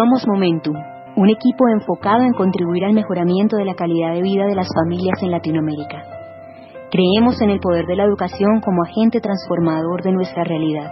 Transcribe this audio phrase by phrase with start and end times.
[0.00, 0.74] Somos Momentum,
[1.16, 5.22] un equipo enfocado en contribuir al mejoramiento de la calidad de vida de las familias
[5.22, 6.02] en Latinoamérica.
[6.90, 10.90] Creemos en el poder de la educación como agente transformador de nuestra realidad.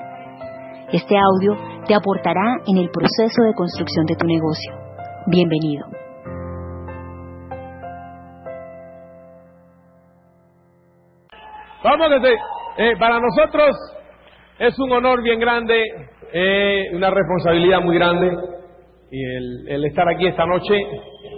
[0.92, 4.74] Este audio te aportará en el proceso de construcción de tu negocio.
[5.28, 5.86] Bienvenido.
[11.82, 12.34] Vamos desde,
[12.76, 13.74] eh, para nosotros
[14.58, 15.82] es un honor bien grande,
[16.30, 18.57] eh, una responsabilidad muy grande
[19.10, 19.24] y
[19.72, 20.74] el, estar aquí esta noche,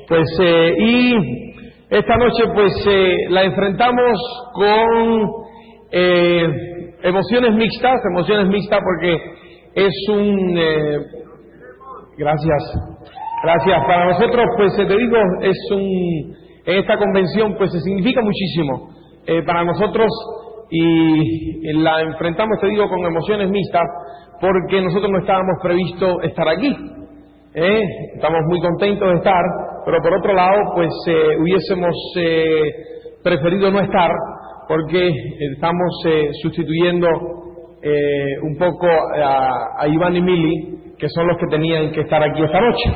[0.08, 1.14] pues eh, y
[1.88, 4.18] esta noche pues eh, la enfrentamos
[4.54, 5.30] con
[5.92, 6.48] eh,
[7.02, 9.16] emociones mixtas, emociones mixtas porque
[9.74, 10.98] es un eh,
[12.16, 12.62] gracias,
[13.44, 18.20] gracias para nosotros pues eh, te digo es un en esta convención pues se significa
[18.20, 18.90] muchísimo
[19.26, 20.08] eh, para nosotros
[20.70, 23.82] y la enfrentamos te digo con emociones mixtas
[24.40, 26.76] porque nosotros no estábamos previsto estar aquí
[27.54, 27.82] ¿eh?
[28.14, 29.42] estamos muy contentos de estar,
[29.84, 32.62] pero por otro lado, pues eh, hubiésemos eh,
[33.22, 34.10] preferido no estar
[34.68, 35.10] porque
[35.52, 37.08] estamos eh, sustituyendo
[37.82, 42.42] eh, un poco a, Iván y Mili, que son los que tenían que estar aquí
[42.42, 42.92] esta noche.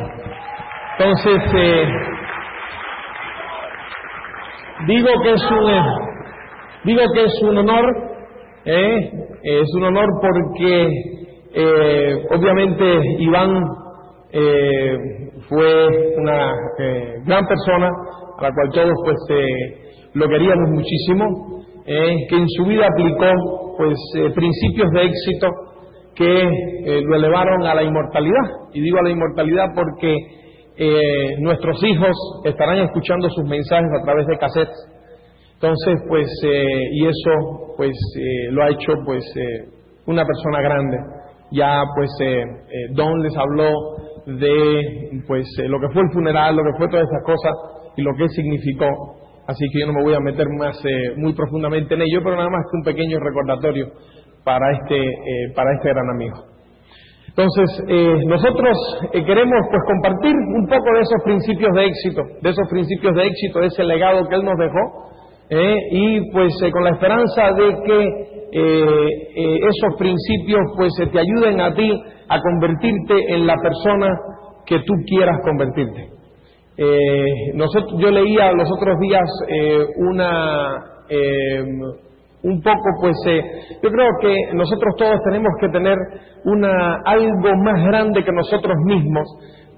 [0.99, 1.87] Entonces, eh,
[4.87, 5.73] digo que es un
[6.85, 7.85] digo que es un honor,
[8.65, 10.89] es un honor porque
[12.31, 13.65] obviamente Iván
[14.37, 14.97] eh,
[15.49, 17.89] fue una eh, gran persona
[18.39, 23.77] a la cual todos pues eh, lo queríamos muchísimo, eh, que en su vida aplicó
[23.77, 25.49] pues eh, principios de éxito
[26.15, 26.49] que
[27.03, 28.71] lo elevaron a la inmortalidad.
[28.73, 30.15] Y digo a la inmortalidad porque
[31.41, 34.91] nuestros hijos estarán escuchando sus mensajes a través de cassettes.
[35.55, 37.97] Entonces, pues, y eso, pues,
[38.53, 39.25] lo ha hecho, pues,
[40.07, 40.99] una persona grande.
[41.51, 42.11] Ya, pues,
[42.93, 43.73] Don les habló
[44.27, 47.53] de, pues, eh, lo que fue el funeral, lo que fue todas esas cosas
[47.97, 48.87] y lo que significó.
[49.47, 52.37] Así que yo no me voy a meter más, eh, muy profundamente en ello, pero
[52.37, 53.93] nada más que un pequeño recordatorio
[54.45, 56.37] para este, eh, para este gran amigo.
[57.29, 58.77] Entonces, eh, nosotros
[59.13, 63.27] eh, queremos pues compartir un poco de esos principios de éxito, de esos principios de
[63.27, 65.05] éxito, de ese legado que él nos dejó,
[65.91, 71.75] y pues con la esperanza de que eh, eh, esos principios pues te ayuden a
[71.75, 71.91] ti
[72.29, 74.07] a convertirte en la persona
[74.65, 76.11] que tú quieras convertirte.
[76.77, 79.29] Eh, nosotros, yo leía los otros días
[80.09, 80.91] una
[82.45, 83.17] un poco, pues
[83.83, 85.97] yo creo que nosotros todos tenemos que tener
[86.45, 89.25] una algo más grande que nosotros mismos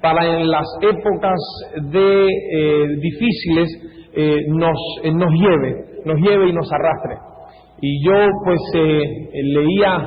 [0.03, 1.39] para en las épocas
[1.93, 2.29] de
[3.01, 3.69] difíciles
[4.49, 4.79] nos
[5.15, 7.26] nos lleve, nos lleve y nos arrastre.
[7.81, 8.15] Y yo
[8.45, 10.07] pues eh, leía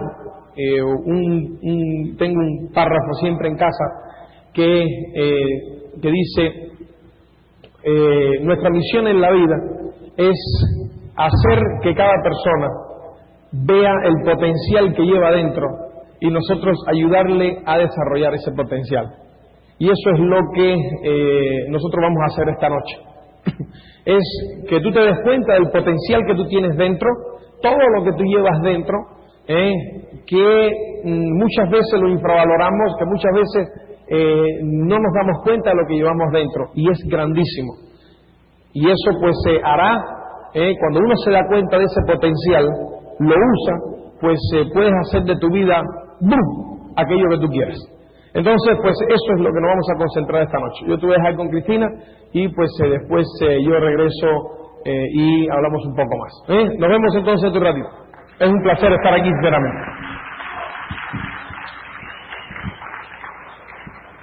[0.56, 3.86] eh, un, tengo un párrafo siempre en casa
[4.54, 5.46] que eh,
[6.02, 6.70] que dice
[7.84, 9.56] eh, nuestra misión en la vida
[10.18, 10.36] es
[11.16, 12.68] hacer que cada persona
[13.52, 15.66] vea el potencial que lleva dentro
[16.20, 19.06] y nosotros ayudarle a desarrollar ese potencial.
[19.78, 22.98] Y eso es lo que eh, nosotros vamos a hacer esta noche.
[24.06, 24.24] es
[24.68, 27.08] que tú te des cuenta del potencial que tú tienes dentro,
[27.62, 28.98] todo lo que tú llevas dentro,
[29.48, 29.74] eh,
[30.26, 30.72] que
[31.04, 35.88] mm, muchas veces lo infravaloramos, que muchas veces eh, no nos damos cuenta de lo
[35.88, 37.74] que llevamos dentro, y es grandísimo.
[38.74, 40.02] Y eso pues se hará,
[40.54, 42.66] eh, cuando uno se da cuenta de ese potencial,
[43.20, 43.74] lo usa,
[44.22, 45.82] pues eh, puedes hacer de tu vida
[46.22, 46.92] ¡bum!
[46.96, 47.78] aquello que tú quieras.
[48.34, 50.86] Entonces, pues eso es lo que nos vamos a concentrar esta noche.
[50.88, 51.88] Yo te voy a dejar con Cristina
[52.34, 56.34] y pues eh, después yo regreso eh, y hablamos un poco más.
[56.50, 56.70] ¿eh?
[56.80, 57.90] Nos vemos entonces en un ratito.
[58.40, 59.78] Es un placer estar aquí, sinceramente.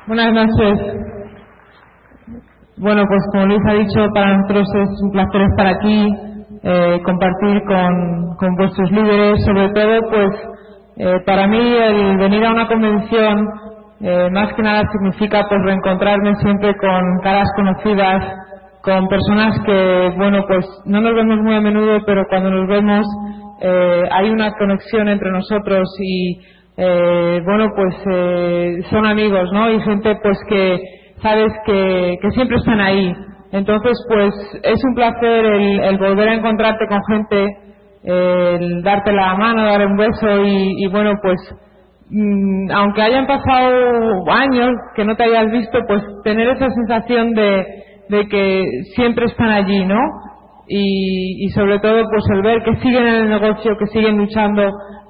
[0.06, 0.96] Buenas noches.
[2.78, 6.08] Bueno, pues como Luis ha dicho, para nosotros es un placer estar aquí,
[6.62, 12.66] eh, compartir con, con vuestros líderes, sobre todo, pues para mí el venir a una
[12.66, 13.46] convención
[14.32, 18.45] más que nada significa pues reencontrarme siempre con caras conocidas,
[18.86, 23.04] con personas que, bueno, pues no nos vemos muy a menudo, pero cuando nos vemos
[23.60, 26.38] eh, hay una conexión entre nosotros y,
[26.76, 29.72] eh, bueno, pues eh, son amigos, ¿no?
[29.72, 30.78] Y gente pues que
[31.20, 33.12] sabes que, que siempre están ahí.
[33.50, 37.46] Entonces, pues es un placer el, el volver a encontrarte con gente,
[38.04, 41.38] el darte la mano, dar un beso y, y bueno, pues
[42.08, 47.85] mm, aunque hayan pasado años que no te hayas visto, pues tener esa sensación de,
[48.08, 48.64] de que
[48.94, 50.00] siempre están allí, ¿no?
[50.68, 54.62] Y, y sobre todo, pues el ver que siguen en el negocio, que siguen luchando,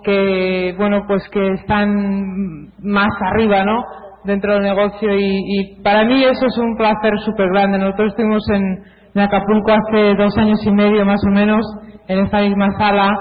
[0.05, 3.83] que, bueno, pues que están más arriba, ¿no?
[4.27, 7.79] dentro del negocio y, para mí eso es un placer súper grande.
[7.79, 11.65] Nosotros estuvimos en, Acapulco hace dos años y medio más o menos
[12.07, 13.19] en esta misma sala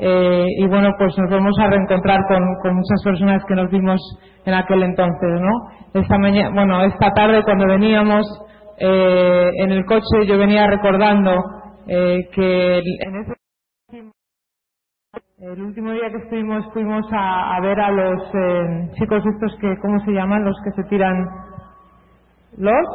[0.00, 4.00] eh, y bueno pues nos vamos a reencontrar con, con, muchas personas que nos vimos
[4.46, 6.00] en aquel entonces, ¿no?
[6.00, 8.26] Esta mañana, bueno, esta tarde cuando veníamos
[8.78, 11.32] eh, en el coche yo venía recordando
[11.86, 13.34] eh, que en ese
[15.40, 19.98] el último día que estuvimos fuimos a, ver a los eh, chicos estos que, ¿cómo
[20.00, 20.42] se llaman?
[20.42, 21.26] Los que se tiran...
[22.56, 22.86] ¿Los?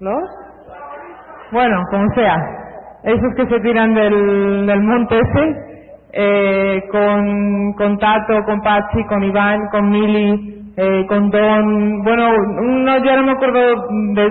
[0.00, 0.24] ¿Los?
[1.52, 2.36] Bueno, como sea.
[3.04, 5.84] Esos que se tiran del, del monte ese,
[6.14, 12.02] eh, con, con Tato, con Pachi, con Iván, con Mili, eh, con Don...
[12.02, 12.32] Bueno,
[12.62, 13.86] no, ya no me acuerdo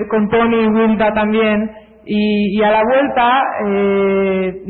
[0.09, 1.71] con Tony Wilda también.
[2.05, 4.61] Y, y, a la vuelta eh,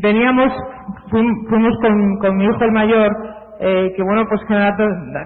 [0.00, 0.52] veníamos
[1.10, 3.16] fuimos con, mi hijo el mayor,
[3.60, 4.54] eh, que bueno, pues que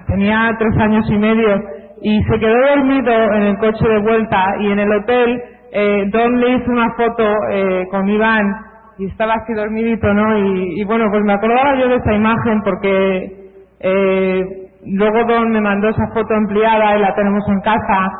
[0.07, 1.61] tenía tres años y medio,
[2.01, 5.41] y se quedó dormido en el coche de vuelta y en el hotel,
[5.71, 8.45] eh, Don le hizo una foto eh, con Iván
[8.99, 10.37] y estaba así dormidito, ¿no?
[10.37, 15.89] Y, bueno, pues me acordaba yo de esa imagen porque eh, luego Don me mandó
[15.89, 18.11] esa foto ampliada y la tenemos en casa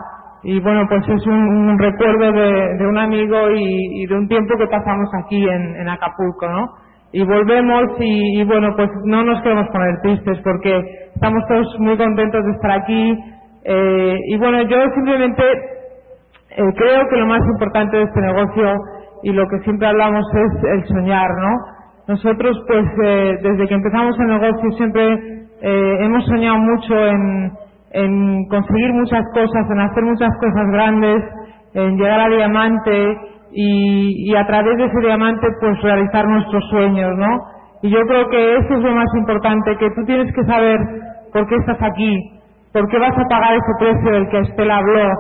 [0.44, 5.10] y bueno, pues es un, recuerdo de, un amigo y, de un tiempo que pasamos
[5.24, 6.83] aquí en, en Acapulco, ¿no?
[7.13, 10.75] y volvemos y, bueno, pues no nos queremos poner tristes porque
[11.13, 13.18] estamos todos muy contentos de estar aquí
[13.66, 18.74] eh, y bueno, yo simplemente eh, creo que lo más importante de este negocio
[19.21, 21.51] y lo que siempre hablamos es el soñar, ¿no?
[22.07, 27.51] Nosotros pues eh, desde que empezamos el negocio siempre hemos soñado mucho en,
[27.94, 31.24] en conseguir muchas cosas, en hacer muchas cosas grandes,
[31.74, 33.18] en llegar a diamante
[33.51, 37.39] y, a través de ese diamante pues realizar nuestros sueños, ¿no?
[37.83, 40.80] Y yo creo que eso es lo más importante, que tú tienes que saber
[41.31, 42.18] por qué estás aquí,
[42.71, 45.12] por qué vas a pagar ese precio del que Estela habló,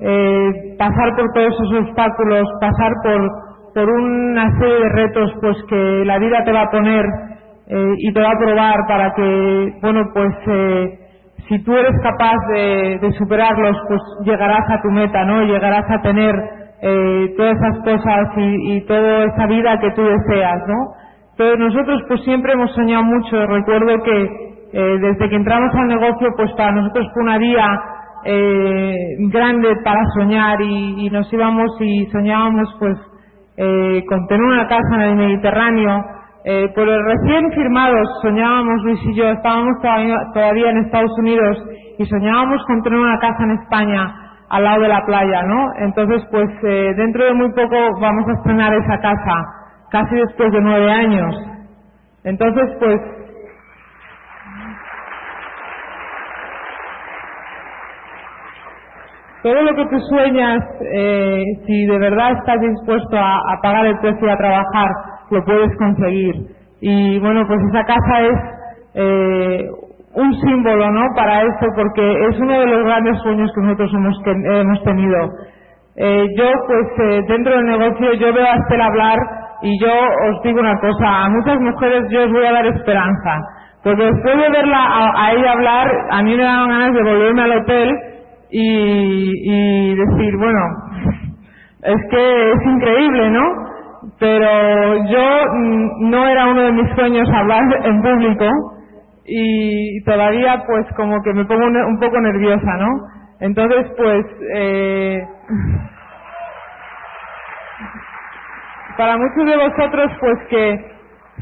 [0.00, 3.30] eh, pasar por todos esos obstáculos, pasar por,
[3.74, 7.04] por una serie de retos pues que la vida te va a poner
[7.74, 10.98] eh, y te va a probar para que, bueno, pues eh,
[11.48, 15.42] si tú eres capaz de, superarlos, pues llegarás a tu meta, ¿no?
[15.42, 16.34] Llegarás a tener
[16.82, 20.94] eh, todas esas cosas y, toda esa vida que tú deseas, ¿no?
[21.32, 23.46] Entonces nosotros pues siempre hemos soñado mucho.
[23.46, 24.22] Recuerdo que
[24.72, 27.66] eh, desde que entramos al negocio pues para nosotros fue una vía
[28.24, 28.94] eh,
[29.30, 32.96] grande para soñar y, nos íbamos y soñábamos pues
[34.08, 36.21] con tener una casa en el Mediterráneo.
[36.74, 39.76] Por el recién firmados soñábamos Luis y yo, estábamos
[40.34, 41.62] todavía en Estados Unidos
[41.98, 44.22] y soñábamos con tener una casa en España
[44.52, 45.66] al lado de la playa, ¿no?
[45.78, 49.34] Entonces, pues eh, dentro de muy poco vamos a estrenar esa casa,
[49.90, 51.34] casi después de nueve años.
[52.24, 53.00] Entonces, pues...
[59.42, 60.62] Todo lo que tú sueñas,
[60.94, 64.88] eh, si de verdad estás dispuesto a, pagar el precio y a trabajar,
[65.30, 66.34] lo puedes conseguir.
[66.80, 68.38] Y bueno, pues esa casa es
[68.94, 69.66] eh,
[70.14, 71.02] un símbolo ¿no?
[71.16, 75.18] para esto porque es uno de los grandes sueños que nosotros hemos, hemos tenido.
[75.96, 79.18] Eh, yo, pues, eh, dentro del negocio, yo veo a Estela hablar
[79.62, 83.38] y yo os digo una cosa, a muchas mujeres yo os voy a dar esperanza,
[83.84, 87.58] porque después de verla a, ella hablar, a mí me daban ganas de volverme al
[87.58, 87.90] hotel
[88.50, 90.60] y decir, bueno,
[91.82, 93.71] es que es increíble, ¿no?
[94.18, 98.46] Pero yo mm, no era uno de mis sueños hablar en público,
[99.24, 102.88] y todavía pues como que me pongo un poco nerviosa, ¿no?
[103.40, 105.22] Entonces pues eh,
[108.96, 110.92] para muchos de vosotros pues que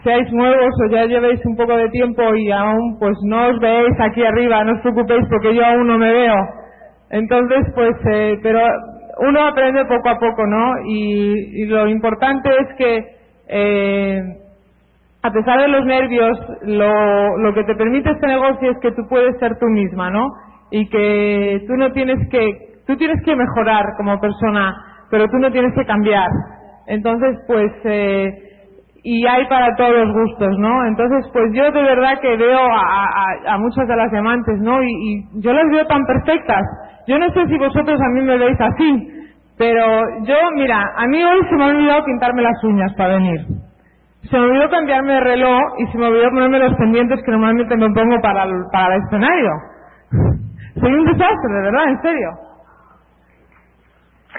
[0.03, 3.95] seáis nuevos o ya llevéis un poco de tiempo y aún pues no os veis
[3.99, 6.35] aquí arriba, no os preocupéis porque yo aún no me veo.
[7.11, 8.61] Entonces pues, eh, pero
[9.19, 10.73] uno aprende poco a poco, ¿no?
[10.87, 13.05] Y, lo importante es que
[13.49, 14.23] eh,
[15.23, 19.03] a pesar de los nervios, lo, lo que te permite este negocio es que tú
[19.09, 20.29] puedes ser tú misma, ¿no?
[20.71, 24.75] Y que tú no tienes que, tú tienes que mejorar como persona,
[25.11, 26.29] pero tú no tienes que cambiar.
[26.87, 28.51] Entonces, pues, eh,
[29.03, 30.87] y hay para todos los gustos, ¿no?
[30.87, 34.83] Entonces, pues yo de verdad que veo a, a, muchas de las diamantes, ¿no?
[34.83, 36.63] Y, yo las veo tan perfectas.
[37.11, 39.09] Yo no sé si vosotros a mí me veis así,
[39.59, 39.85] pero
[40.23, 43.41] yo, mira, a mí hoy se me ha olvidado pintarme las uñas para venir.
[44.31, 47.77] Se me olvidó cambiarme de reloj y se me olvidó ponerme los pendientes que normalmente
[47.77, 49.51] me pongo para el, para el escenario.
[50.81, 52.29] Soy un desastre, de verdad, en serio.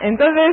[0.03, 0.51] Entonces,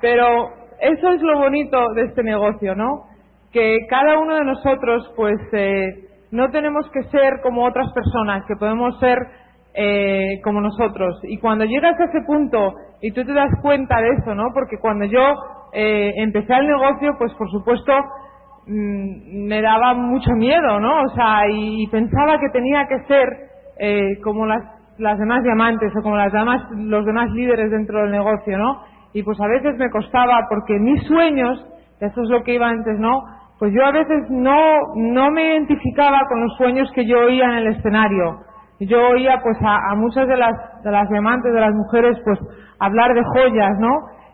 [0.00, 3.06] pero eso es lo bonito de este negocio, ¿no?
[3.52, 8.56] Que cada uno de nosotros, pues, eh, no tenemos que ser como otras personas, que
[8.56, 9.18] podemos ser
[9.72, 11.20] eh, como nosotros.
[11.22, 14.48] Y cuando llegas a ese punto y tú te das cuenta de eso, ¿no?
[14.52, 15.20] Porque cuando yo
[15.72, 17.92] eh, empecé el negocio, pues por supuesto
[18.66, 21.02] mm, me daba mucho miedo, ¿no?
[21.02, 23.28] O sea, y, pensaba que tenía que ser
[23.78, 24.62] eh, como las,
[24.98, 28.82] las demás diamantes o como las demás, los demás líderes dentro del negocio, ¿no?
[29.12, 31.64] Y pues a veces me costaba porque mis sueños,
[32.00, 33.22] eso es lo que iba antes, ¿no?
[33.58, 34.56] Pues yo a veces no,
[34.96, 38.40] no me identificaba con los sueños que yo oía en el escenario.
[38.80, 42.38] Yo oía pues a, muchas de las, de las diamantes, de las mujeres, pues
[42.80, 43.90] hablar de joyas, ¿no?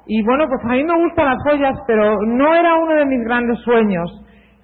[0.07, 3.23] Y bueno, pues a mí me gustan las joyas, pero no era uno de mis
[3.25, 4.11] grandes sueños.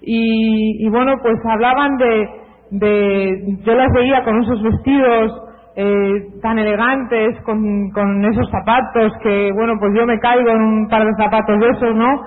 [0.01, 2.29] Y, bueno, pues hablaban de,
[2.71, 5.43] de, yo las veía con esos vestidos
[5.75, 10.87] eh, tan elegantes, con, con esos zapatos, que bueno, pues yo me caigo en un
[10.87, 12.21] par de zapatos de esos, ¿no?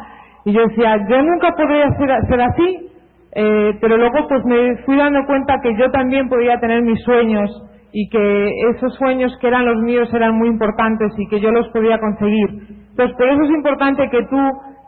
[0.44, 1.88] Y yo decía, yo nunca podría
[2.28, 2.88] ser, así,
[3.34, 7.50] eh, pero luego pues me fui dando cuenta que yo también podía tener mis sueños
[7.92, 11.68] y que esos sueños que eran los míos eran muy importantes y que yo los
[11.68, 12.48] podía conseguir.
[12.90, 14.38] Entonces, por eso es importante que tú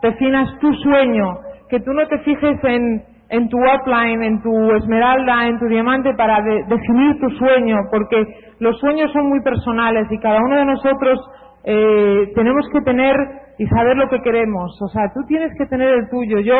[0.01, 1.37] definas tu sueño,
[1.69, 6.13] que tú no te fijes en, en tu upline, en tu esmeralda, en tu diamante
[6.15, 8.25] para definir tu sueño, porque
[8.59, 11.19] los sueños son muy personales y cada uno de nosotros
[11.65, 13.15] eh, tenemos que tener
[13.57, 14.79] y saber lo que queremos.
[14.81, 16.39] O sea, tú tienes que tener el tuyo.
[16.39, 16.57] Yo,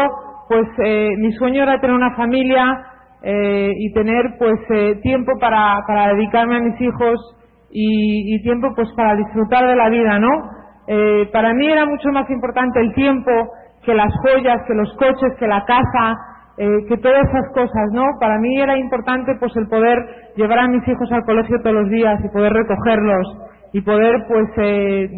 [0.48, 2.86] pues, eh, mi sueño era tener una familia
[3.24, 7.20] eh, y tener, pues, eh, tiempo para, para dedicarme a mis hijos
[7.72, 10.30] y, y, tiempo, pues, para disfrutar de la vida, ¿no?
[10.88, 13.32] Eh, para mí era mucho más importante el tiempo
[13.86, 16.16] que las joyas, que los coches, que la casa,
[16.58, 18.04] eh, que todas esas cosas, ¿no?
[18.20, 19.98] Para mí era importante, pues, el poder
[20.36, 23.38] llevar a mis hijos al colegio todos los días y poder recogerlos
[23.74, 25.10] y poder, pues, eh,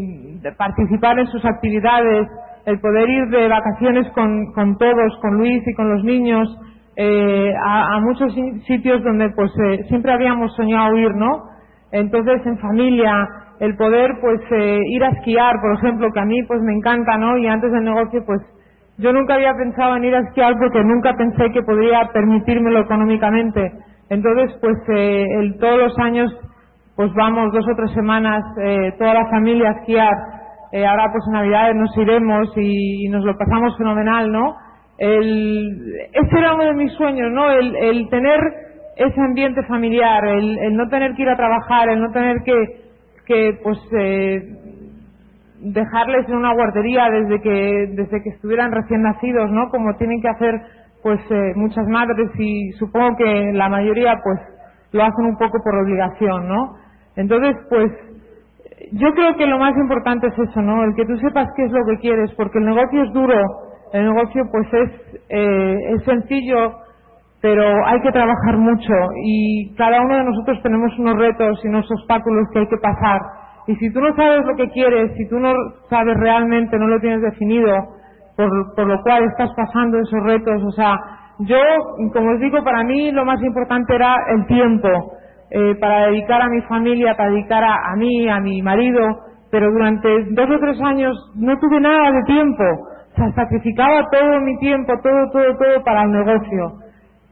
[0.54, 2.28] participar en sus actividades,
[2.66, 6.48] el poder ir de vacaciones con, con todos, con Luis y con los niños,
[6.98, 8.34] eh, a, muchos
[8.68, 11.44] sitios donde pues eh, siempre habíamos soñado ir, ¿no?
[11.92, 13.28] Entonces en familia,
[13.60, 17.18] el poder pues eh, ir a esquiar, por ejemplo, que a mí pues me encanta,
[17.18, 17.38] ¿no?
[17.38, 18.42] Y antes del negocio pues
[18.98, 23.72] yo nunca había pensado en ir a esquiar porque nunca pensé que podría permitírmelo económicamente.
[24.10, 26.32] Entonces pues eh, el, todos los años
[26.96, 30.14] pues vamos dos o tres semanas eh, toda la familia a esquiar.
[30.72, 34.56] Eh, ahora pues en Navidades nos iremos y, nos lo pasamos fenomenal, ¿no?
[34.98, 37.50] El, ese era uno de mis sueños, ¿no?
[37.52, 38.40] El, tener
[38.96, 42.56] ese ambiente familiar, el, el, no tener que ir a trabajar, el no tener que,
[43.26, 44.40] que pues eh,
[45.60, 49.70] dejarles en una guardería desde que desde que estuvieran recién nacidos, ¿no?
[49.70, 50.62] Como tienen que hacer
[51.04, 54.40] pues eh, muchas madres y supongo que la mayoría pues
[54.92, 56.78] lo hacen un poco por obligación, ¿no?
[57.16, 57.92] Entonces, pues,
[58.92, 60.84] yo creo que lo más importante es eso, ¿no?
[60.84, 63.40] El que tú sepas qué es lo que quieres, porque el negocio es duro,
[63.94, 64.92] el negocio pues es,
[65.30, 66.74] eh, es sencillo,
[67.42, 71.90] pero hay que trabajar mucho y cada uno de nosotros tenemos unos retos y unos
[71.92, 73.22] obstáculos que hay que pasar.
[73.68, 75.54] Y si tú no sabes lo que quieres, si tú no
[75.90, 77.74] sabes realmente, no lo tienes definido,
[78.36, 80.96] por, por lo cual estás pasando esos retos, o sea,
[81.40, 81.60] yo,
[82.14, 85.12] como os digo, para mí lo más importante era el tiempo
[85.52, 89.02] eh, para dedicar a mi familia, para dedicar a, a, mí, a mi marido,
[89.52, 92.64] pero durante dos o tres años no tuve nada de tiempo.
[93.12, 96.86] O sea, sacrificaba todo mi tiempo, todo, todo, todo para el negocio.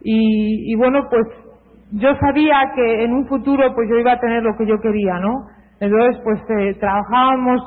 [0.05, 1.27] Y, bueno, pues
[1.91, 5.19] yo sabía que en un futuro pues yo iba a tener lo que yo quería,
[5.19, 5.47] ¿no?
[5.79, 7.61] Entonces, pues eh, trabajábamos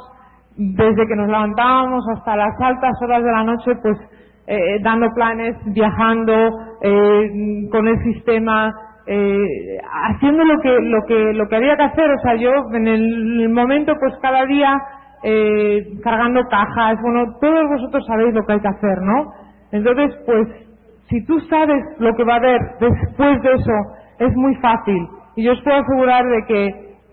[0.57, 3.99] desde que nos levantábamos hasta las altas horas de la noche, pues
[4.47, 6.33] eh, dando planes, viajando
[6.81, 8.73] eh, con el sistema,
[9.07, 9.79] eh,
[10.11, 13.49] haciendo lo que lo que lo que había que hacer o sea yo en el
[13.51, 14.77] momento pues cada día
[15.23, 19.33] eh, cargando cajas bueno todos vosotros sabéis lo que hay que hacer no
[19.73, 20.67] entonces pues
[21.09, 23.73] si tú sabes lo que va a haber después de eso
[24.19, 25.07] es muy fácil.
[25.37, 26.67] Y yo os puedo asegurar de que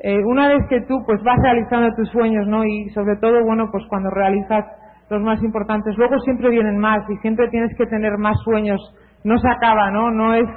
[0.03, 3.69] eh, una vez que tú pues vas realizando tus sueños no y sobre todo bueno
[3.71, 4.65] pues cuando realizas
[5.09, 8.81] los más importantes luego siempre vienen más y siempre tienes que tener más sueños.
[9.23, 10.47] No se acaba no no es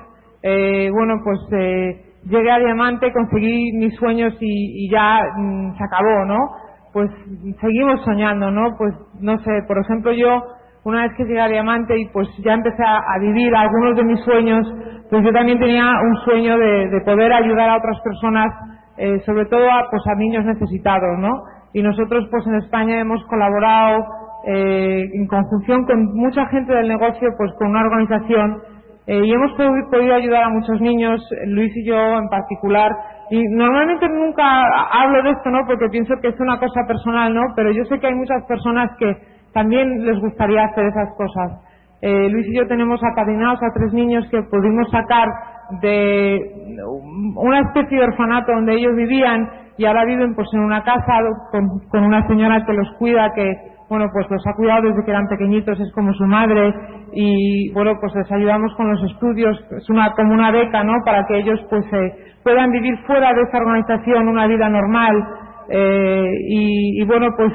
[0.48, 6.24] eh, bueno, pues eh, llegué a Diamante, conseguí mis sueños y, ya mm, se acabó,
[6.24, 6.38] ¿no?
[6.92, 7.10] Pues
[7.60, 8.76] seguimos soñando, ¿no?
[8.78, 10.40] Pues no sé, por ejemplo yo,
[10.84, 14.04] una vez que llegué a Diamante y pues ya empecé a, a vivir algunos de
[14.04, 14.72] mis sueños,
[15.10, 18.46] pues yo también tenía un sueño de, de poder ayudar a otras personas,
[18.98, 21.30] eh, sobre todo a, pues a niños necesitados, ¿no?
[21.72, 24.04] Y nosotros pues en España hemos colaborado
[24.46, 28.62] eh, en conjunción con mucha gente del negocio, pues con una organización
[29.06, 32.90] eh, y hemos podido ayudar a muchos niños, Luis y yo en particular.
[33.30, 34.44] Y normalmente nunca
[34.90, 35.60] hablo de esto, ¿no?
[35.66, 37.42] Porque pienso que es una cosa personal, ¿no?
[37.54, 39.16] Pero yo sé que hay muchas personas que
[39.52, 41.52] también les gustaría hacer esas cosas.
[42.02, 45.28] Eh, Luis y yo tenemos apadrinados a tres niños que pudimos sacar
[45.80, 46.38] de
[47.36, 49.48] una especie de orfanato donde ellos vivían
[49.78, 51.20] y ahora viven pues en una casa
[51.50, 55.10] con, con una señora que los cuida, que bueno, pues los ha cuidado desde que
[55.10, 56.72] eran pequeñitos, es como su madre
[57.12, 60.94] y bueno, pues les ayudamos con los estudios, es una como una beca, ¿no?
[61.04, 62.12] Para que ellos pues eh,
[62.42, 65.24] puedan vivir fuera de esta organización una vida normal
[65.68, 67.52] eh, y, bueno, pues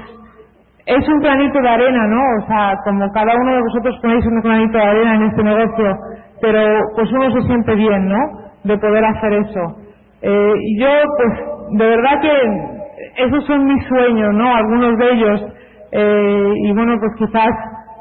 [0.86, 2.22] es un granito de arena, ¿no?
[2.44, 5.96] O sea, como cada uno de vosotros ponéis un granito de arena en este negocio,
[6.42, 6.62] pero
[6.96, 8.18] pues uno se siente bien, ¿no?
[8.64, 9.62] De poder hacer eso.
[10.22, 14.56] Eh, y yo, pues, de verdad que esos son mis sueños, ¿no?
[14.56, 15.46] Algunos de ellos.
[15.92, 17.52] Eh, y bueno, pues quizás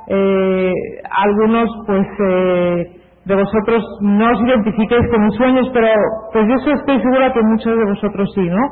[0.09, 0.73] eh,
[1.11, 5.87] algunos, pues, eh, de vosotros no os identifiquéis con mis sueños, pero
[6.33, 8.63] pues yo estoy segura que muchos de vosotros sí, ¿no?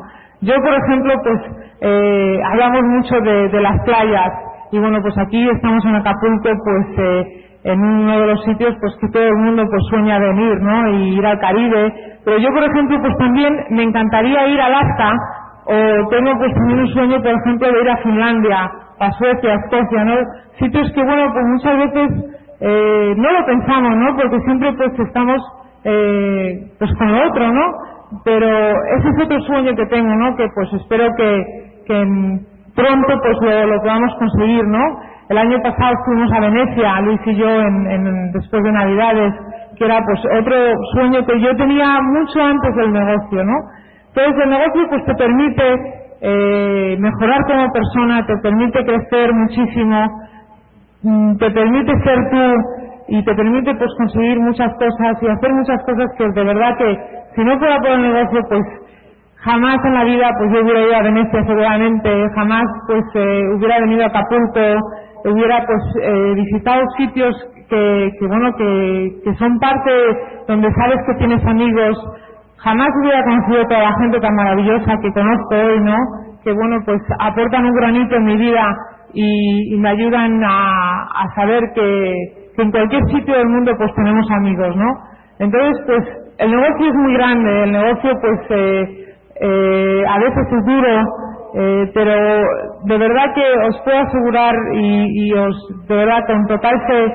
[0.41, 1.41] Yo, por ejemplo, pues,
[1.81, 4.31] eh, hablamos mucho de, las playas
[4.73, 8.95] y bueno, pues aquí estamos en Acapulco, pues, eh, en uno de los sitios, pues,
[9.01, 10.91] que todo el mundo, pues, sueña venir, ¿no?
[10.91, 11.93] Y ir al Caribe.
[12.25, 15.11] Pero yo, por ejemplo, pues también me encantaría ir a Alaska
[15.67, 19.57] o tengo, pues, también un sueño, por ejemplo, de ir a Finlandia a Suecia, a
[19.57, 20.15] Escocia, ¿no?
[20.59, 22.11] Sitios que, bueno, pues muchas veces
[22.61, 24.17] eh, no lo pensamos, ¿no?
[24.17, 25.41] Porque siempre pues estamos
[25.85, 27.63] eh, pues con lo otro, ¿no?
[28.25, 30.35] Pero ese es otro sueño que tengo, ¿no?
[30.37, 31.45] Que pues espero que,
[32.75, 34.83] pronto pues lo, podamos conseguir, ¿no?
[35.29, 39.35] El año pasado fuimos a Venecia, Luis y yo, en, después de Navidades,
[39.77, 40.57] que era pues otro
[40.95, 43.55] sueño que yo tenía mucho antes del negocio, ¿no?
[44.09, 50.07] Entonces el negocio pues te permite eh, mejorar como persona, te permite crecer muchísimo,
[51.03, 52.55] mm, te permite ser tú
[53.09, 56.99] y te permite pues conseguir muchas cosas y hacer muchas cosas que de verdad que
[57.35, 58.63] si no fuera por el negocio pues
[59.37, 63.81] jamás en la vida pues yo hubiera ido a Venecia seguramente, jamás pues eh, hubiera
[63.81, 64.81] venido a Acapulco,
[65.25, 67.35] hubiera pues eh, visitado sitios
[67.71, 69.91] que, que bueno que, que son parte
[70.47, 71.97] donde sabes que tienes amigos,
[72.59, 75.97] jamás hubiera conocido toda la gente tan maravillosa que conozco hoy, ¿no?
[76.45, 78.65] Que bueno, pues aportan un granito en mi vida
[79.15, 82.15] y, me ayudan a, a saber que,
[82.55, 84.87] que, en cualquier sitio del mundo pues tenemos amigos, ¿no?
[85.39, 86.05] Entonces, pues
[86.39, 89.09] el negocio es muy grande, el negocio pues eh,
[89.41, 91.01] eh, a veces es duro,
[91.55, 92.13] eh, pero
[92.85, 97.13] de verdad que os puedo asegurar y, y os, de verdad, con total fe,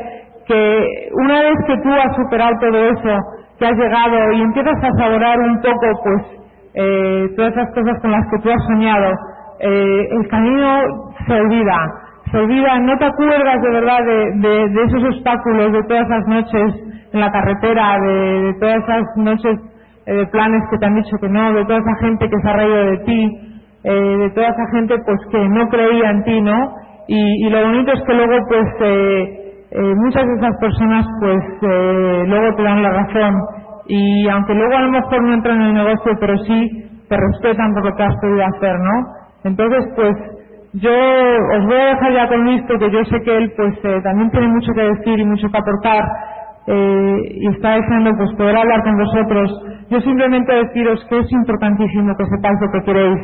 [0.47, 3.17] que una vez que tú has superado todo eso,
[3.63, 6.23] que has llegado y empiezas a saborar un poco pues
[6.75, 9.13] eh, todas esas cosas con las que tú has soñado,
[9.59, 10.81] eh, el camino
[11.25, 11.77] se olvida,
[12.29, 16.73] se olvida, no te acuerdas de verdad de, de, esos obstáculos, de todas esas noches
[17.13, 19.59] en la carretera, de, todas esas noches
[20.07, 22.49] eh, de planes que te han dicho que no, de toda esa gente que se
[22.49, 23.39] ha reído de ti,
[23.85, 26.57] eh, de toda esa gente pues que no creía en ti, ¿no?
[27.07, 29.42] Y, y lo bonito es que luego pues
[29.73, 33.35] eh, eh, muchas de esas personas pues eh, luego te dan la razón
[33.87, 36.69] y aunque luego a lo mejor no entran en el negocio pero sí
[37.09, 39.05] te respetan por lo que has podido hacer, ¿no?
[39.43, 40.15] Entonces pues
[40.73, 44.01] yo os voy a dejar ya con esto que yo sé que él pues eh,
[44.03, 46.03] también tiene mucho que decir y mucho que aportar
[46.65, 49.51] y está deseando pues poder hablar con vosotros.
[49.89, 53.19] Yo simplemente deciros que es importantísimo que sepáis lo que queréis,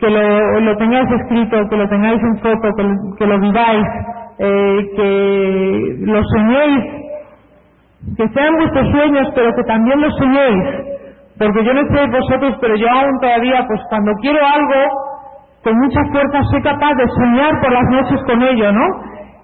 [0.00, 2.70] que lo, lo tengáis escrito, que lo tengáis en foto,
[3.18, 3.86] que lo viváis,
[4.40, 6.84] eh, que lo soñéis,
[8.16, 10.90] que sean vuestros sueños, pero que también lo soñéis.
[11.38, 14.80] Porque yo no sé vosotros, pero yo aún todavía, pues cuando quiero algo,
[15.62, 18.86] con mucha fuerza soy capaz de soñar por las noches con ello, ¿no?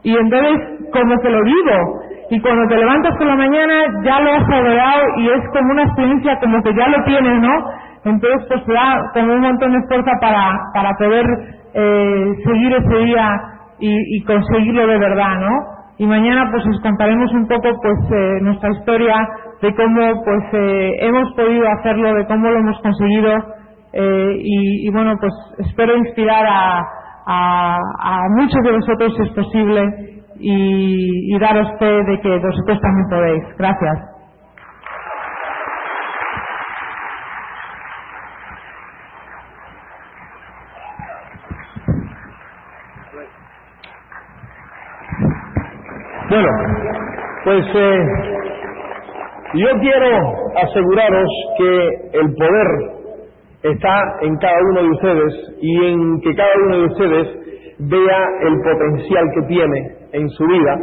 [0.03, 0.57] Y entonces,
[0.93, 2.01] como que lo vivo.
[2.31, 5.83] Y cuando te levantas por la mañana, ya lo has adorado y es como una
[5.83, 7.55] experiencia como que ya lo tienes, ¿no?
[8.05, 11.27] Entonces, pues da como un montón de fuerza para, para poder
[11.75, 15.77] eh, seguir ese día y, y, conseguirlo de verdad, ¿no?
[15.99, 19.17] Y mañana pues os contaremos un poco pues eh, nuestra historia
[19.63, 23.33] de cómo pues eh, hemos podido hacerlo, de cómo lo hemos conseguido
[23.93, 26.83] eh, y, bueno pues espero inspirar a,
[27.27, 32.81] a, a, muchos de vosotros si es posible y, y daros fe de que vosotros
[32.81, 33.45] también podéis.
[33.59, 34.16] Gracias.
[46.29, 46.49] Bueno,
[47.45, 47.99] pues eh,
[49.55, 50.09] yo quiero
[50.57, 52.67] aseguraros que el poder
[53.63, 57.29] está en cada uno de ustedes y en que cada uno de ustedes
[57.79, 59.79] vea el potencial que tiene
[60.13, 60.77] en su vida.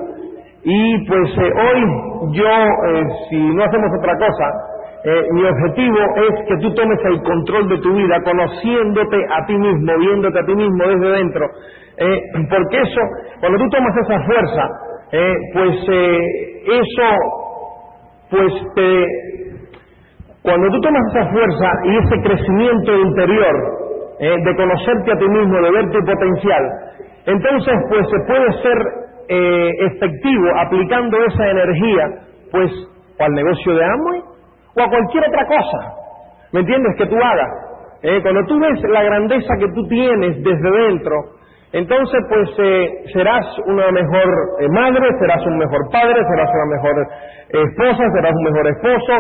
[0.64, 4.48] Y pues eh, hoy yo, eh, si no hacemos otra cosa,
[5.04, 9.58] eh, mi objetivo es que tú tomes el control de tu vida, conociéndote a ti
[9.58, 11.46] mismo, viéndote a ti mismo desde dentro.
[12.50, 13.02] porque eso,
[13.42, 14.70] cuando tú tomas esa fuerza,
[15.14, 16.20] eh, pues eh,
[16.66, 17.10] eso
[18.30, 19.06] pues te,
[20.44, 23.56] Cuando tú tomas esa fuerza y ese crecimiento interior
[24.20, 26.64] eh, de conocerte a ti mismo, de ver tu potencial,
[27.28, 28.78] entonces pues se puede ser
[29.30, 32.06] eh, efectivo aplicando esa energía
[32.52, 32.72] pues
[33.20, 34.22] al negocio de Amway
[34.76, 35.94] o a cualquier otra cosa,
[36.54, 36.96] ¿me entiendes?
[36.98, 37.52] Que tú hagas.
[38.04, 41.16] Eh, cuando tú ves la grandeza que tú tienes desde dentro,
[41.74, 44.28] entonces pues eh, serás una mejor
[44.62, 47.08] eh, madre, serás un mejor padre, serás una mejor
[47.50, 49.14] esposa, serás un mejor esposo,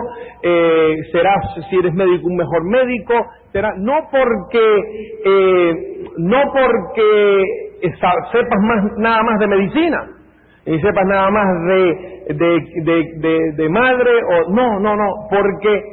[0.43, 3.13] eh, serás, si eres médico, un mejor médico,
[3.79, 4.79] no porque,
[5.25, 5.73] eh,
[6.17, 7.45] no porque
[8.31, 10.07] sepas más, nada más de medicina,
[10.65, 15.83] y sepas nada más de, de, de- de madre, o no, no, no, porque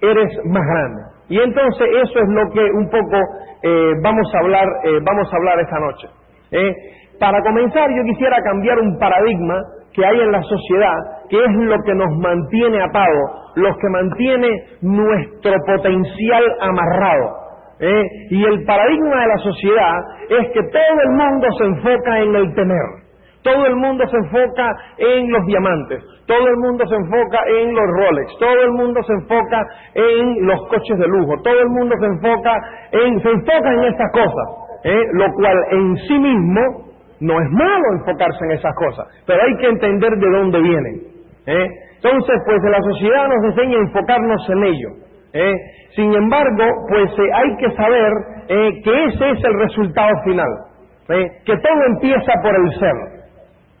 [0.00, 1.02] eres más grande.
[1.28, 3.18] Y entonces eso es lo que un poco
[3.62, 6.08] eh, vamos a hablar, eh, vamos a hablar esta noche.
[6.50, 6.74] ¿eh?
[7.18, 9.60] Para comenzar, yo quisiera cambiar un paradigma
[9.92, 10.96] que hay en la sociedad,
[11.28, 14.48] que es lo que nos mantiene atados, lo que mantiene
[14.80, 17.30] nuestro potencial amarrado.
[17.80, 18.04] ¿eh?
[18.30, 19.94] Y el paradigma de la sociedad
[20.30, 23.01] es que todo el mundo se enfoca en el tener.
[23.42, 27.86] Todo el mundo se enfoca en los diamantes, todo el mundo se enfoca en los
[27.98, 32.06] Rolex, todo el mundo se enfoca en los coches de lujo, todo el mundo se
[32.06, 32.54] enfoca
[32.92, 34.46] en, se enfoca en estas cosas,
[34.84, 35.02] ¿eh?
[35.14, 36.60] lo cual en sí mismo
[37.20, 41.00] no es malo enfocarse en esas cosas, pero hay que entender de dónde vienen.
[41.46, 41.68] ¿eh?
[42.02, 44.88] Entonces, pues la sociedad nos enseña a enfocarnos en ello.
[45.32, 45.54] ¿eh?
[45.94, 48.12] Sin embargo, pues eh, hay que saber
[48.48, 50.48] eh, que ese es el resultado final,
[51.06, 53.21] que todo empieza por el ser.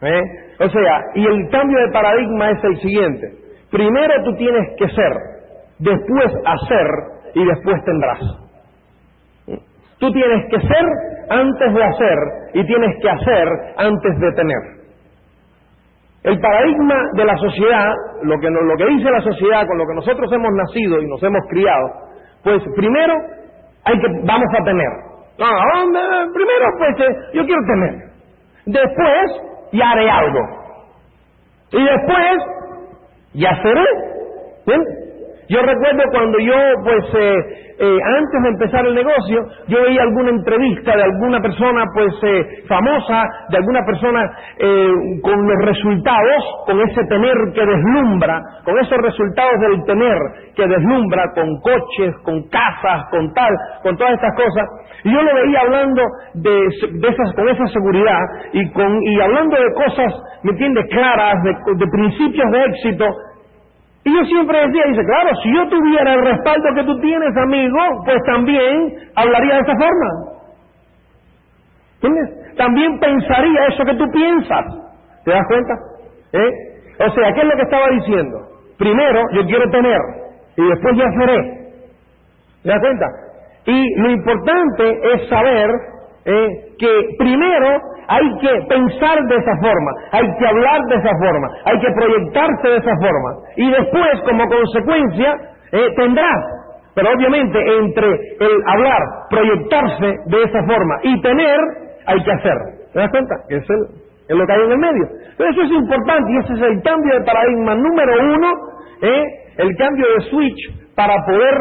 [0.02, 0.22] ¿Eh?
[0.58, 3.28] O sea, y el cambio de paradigma es el siguiente.
[3.70, 5.12] Primero tú tienes que ser,
[5.78, 6.86] después hacer
[7.34, 8.20] y después tendrás.
[9.98, 10.84] Tú tienes que ser
[11.30, 12.18] antes de hacer
[12.54, 14.82] y tienes que hacer antes de tener.
[16.24, 19.94] El paradigma de la sociedad, lo que, lo que dice la sociedad con lo que
[19.94, 21.88] nosotros hemos nacido y nos hemos criado,
[22.42, 23.14] pues primero
[23.84, 24.88] hay que, vamos a tener.
[25.38, 25.48] No,
[26.34, 28.12] primero pues eh, yo quiero tener.
[28.66, 30.40] Después ya haré algo.
[31.72, 32.26] Y después
[33.34, 33.84] ya seré.
[34.66, 34.80] ¿Bien?
[35.52, 37.36] Yo recuerdo cuando yo, pues, eh,
[37.78, 42.64] eh, antes de empezar el negocio, yo veía alguna entrevista de alguna persona, pues, eh,
[42.66, 44.88] famosa, de alguna persona eh,
[45.22, 50.16] con los resultados, con ese tener que deslumbra, con esos resultados del tener
[50.56, 54.64] que deslumbra, con coches, con casas, con tal, con todas estas cosas.
[55.04, 56.02] Y yo lo veía hablando
[56.34, 56.54] de,
[56.92, 58.20] de esas, con esa seguridad
[58.54, 63.04] y, con, y hablando de cosas, ¿me entiendes?, claras, de, de principios de éxito.
[64.04, 67.78] Y yo siempre decía, dice, claro, si yo tuviera el respaldo que tú tienes, amigo,
[68.04, 70.10] pues también hablaría de esa forma.
[72.02, 72.56] ¿Entiendes?
[72.56, 74.64] También pensaría eso que tú piensas.
[75.24, 75.74] ¿Te das cuenta?
[76.32, 76.50] ¿Eh?
[76.98, 78.38] O sea, ¿qué es lo que estaba diciendo?
[78.76, 79.98] Primero, yo quiero tener,
[80.56, 81.38] y después ya seré.
[82.64, 83.06] ¿Te das cuenta?
[83.66, 85.70] Y lo importante es saber
[86.24, 91.48] eh, que primero hay que pensar de esa forma, hay que hablar de esa forma,
[91.64, 93.30] hay que proyectarse de esa forma.
[93.56, 95.34] Y después, como consecuencia,
[95.72, 96.62] eh, tendrás.
[96.94, 101.58] Pero obviamente entre el hablar, proyectarse de esa forma y tener,
[102.06, 102.54] hay que hacer.
[102.92, 103.34] ¿Te das cuenta?
[103.48, 103.80] Que es, el,
[104.28, 105.08] es lo que hay en el medio.
[105.38, 108.48] Pero eso es importante y ese es el cambio de paradigma número uno,
[109.00, 109.24] ¿eh?
[109.56, 111.54] el cambio de switch para poder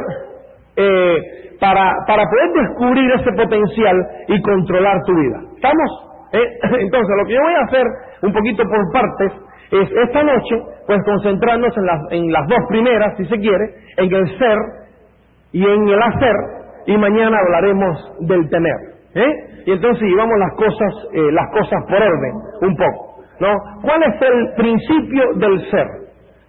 [0.75, 1.17] eh,
[1.59, 3.95] para, para poder descubrir ese potencial
[4.27, 5.39] y controlar tu vida.
[5.55, 6.11] ¿Estamos?
[6.33, 6.45] ¿Eh?
[6.79, 7.85] Entonces, lo que yo voy a hacer,
[8.23, 9.31] un poquito por partes,
[9.71, 10.55] es esta noche,
[10.85, 13.65] pues concentrarnos en las, en las dos primeras, si se quiere,
[13.97, 14.57] en el ser
[15.53, 16.35] y en el hacer,
[16.87, 18.75] y mañana hablaremos del tener.
[19.15, 19.63] ¿eh?
[19.65, 23.23] Y entonces llevamos las cosas, eh, las cosas por orden, un poco.
[23.39, 23.49] ¿no?
[23.81, 25.87] ¿Cuál es el principio del ser?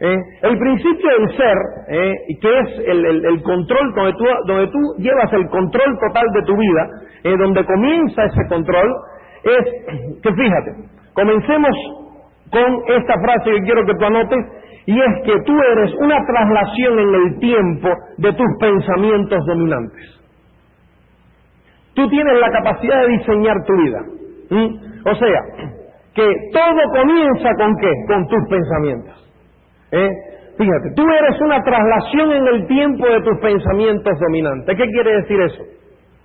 [0.04, 0.16] ¿Eh?
[0.42, 1.56] El principio del ser,
[1.90, 2.14] ¿eh?
[2.40, 6.42] que es el, el- el control, donde tú, donde tú llevas el control total de
[6.42, 6.88] tu vida,
[7.22, 8.90] eh, donde comienza ese control,
[9.44, 10.70] es que fíjate,
[11.14, 11.70] comencemos
[12.50, 14.44] con esta frase que quiero que tú anotes,
[14.86, 17.88] y es que tú eres una traslación en el tiempo
[18.18, 20.20] de tus pensamientos dominantes.
[21.94, 24.00] Tú tienes la capacidad de diseñar tu vida.
[25.04, 25.40] O sea,
[26.14, 27.92] que todo comienza con qué?
[28.08, 29.31] Con tus pensamientos.
[29.92, 30.08] ¿Eh?
[30.56, 34.76] Fíjate, tú eres una traslación en el tiempo de tus pensamientos dominantes.
[34.76, 35.62] ¿Qué quiere decir eso?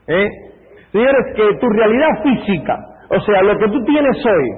[0.07, 0.27] ¿Eh?
[0.91, 2.77] Señores, que tu realidad física,
[3.09, 4.49] o sea, lo que tú tienes hoy,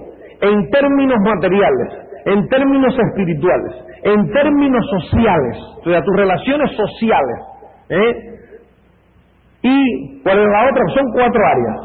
[0.41, 7.39] en términos materiales, en términos espirituales, en términos sociales, o sea, tus relaciones sociales,
[7.89, 8.39] ¿eh?
[9.63, 11.77] y cuál es la otra, son cuatro áreas.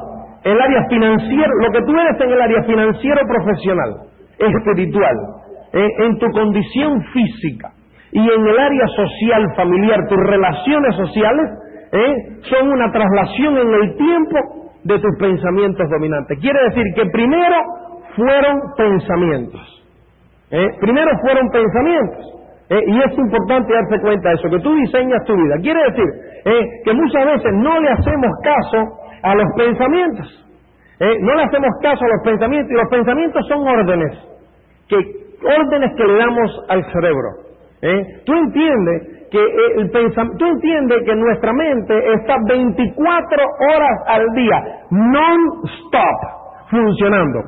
[0.44, 3.90] El área financiera, lo que tú eres en el área financiero profesional,
[4.38, 5.16] espiritual,
[5.74, 7.72] en tu condición física
[8.14, 11.50] y en el área social, familiar, tus relaciones sociales
[11.90, 12.14] ¿eh?
[12.48, 14.38] son una traslación en el tiempo
[14.84, 16.38] de tus pensamientos dominantes.
[16.38, 17.56] Quiere decir que primero
[18.14, 19.84] fueron pensamientos.
[20.52, 20.68] ¿eh?
[20.80, 22.24] Primero fueron pensamientos.
[22.70, 22.82] ¿eh?
[22.86, 25.56] Y es importante darse cuenta de eso, que tú diseñas tu vida.
[25.60, 26.06] Quiere decir
[26.84, 28.78] que muchas veces no le hacemos caso
[29.24, 30.40] a los pensamientos.
[31.00, 34.12] No le hacemos caso a los pensamientos y los pensamientos son órdenes,
[34.88, 37.28] que, órdenes que le damos al cerebro.
[38.24, 39.40] Tú entiendes que
[39.76, 46.20] el tú entiendes que nuestra mente está 24 horas al día, non-stop,
[46.70, 47.40] funcionando.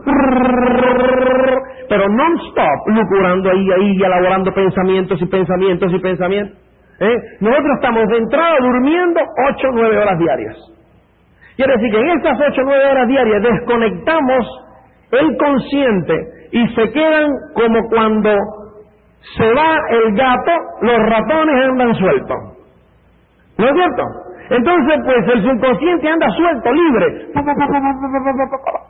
[1.89, 6.59] Pero non-stop, lucurando ahí, ahí, elaborando pensamientos y pensamientos y pensamientos.
[6.99, 7.17] ¿Eh?
[7.41, 10.57] Nosotros estamos de entrada durmiendo 8 o 9 horas diarias.
[11.57, 14.47] Quiere decir que en estas 8 o 9 horas diarias desconectamos
[15.13, 18.31] el consciente y se quedan como cuando
[19.37, 22.37] se va el gato, los ratones andan sueltos.
[23.59, 24.03] ¿No es cierto?
[24.51, 27.27] Entonces, pues el subconsciente anda suelto, libre.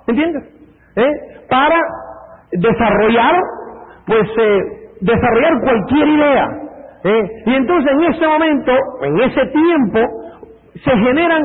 [0.07, 0.45] ¿Entiendes?
[1.49, 1.77] Para
[2.53, 3.35] desarrollar,
[4.07, 4.61] pues, eh,
[5.01, 6.49] desarrollar cualquier idea.
[7.05, 7.31] ¿eh?
[7.47, 10.01] Y entonces en ese momento, en ese tiempo,
[10.85, 11.43] se generan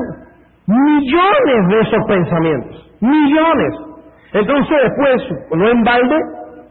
[0.67, 2.91] millones de esos pensamientos.
[3.01, 3.90] Millones.
[4.33, 6.15] Entonces después, no en balde,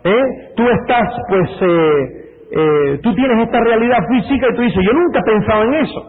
[0.04, 0.22] ¿eh?
[0.56, 1.50] tú estás, pues,
[2.52, 6.00] eh, tú tienes esta realidad física y tú dices, yo nunca he pensado en eso.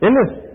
[0.00, 0.46] ¿Entiendes?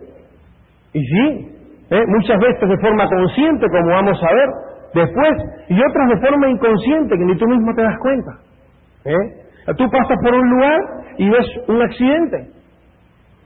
[0.94, 1.52] Y sí,
[1.92, 2.04] ¿eh?
[2.08, 4.50] muchas veces de forma consciente, como vamos a ver
[4.94, 5.34] después,
[5.70, 8.32] y otras de forma inconsciente, que ni tú mismo te das cuenta.
[9.06, 9.74] ¿eh?
[9.78, 10.80] Tú pasas por un lugar
[11.18, 12.50] y ves un accidente.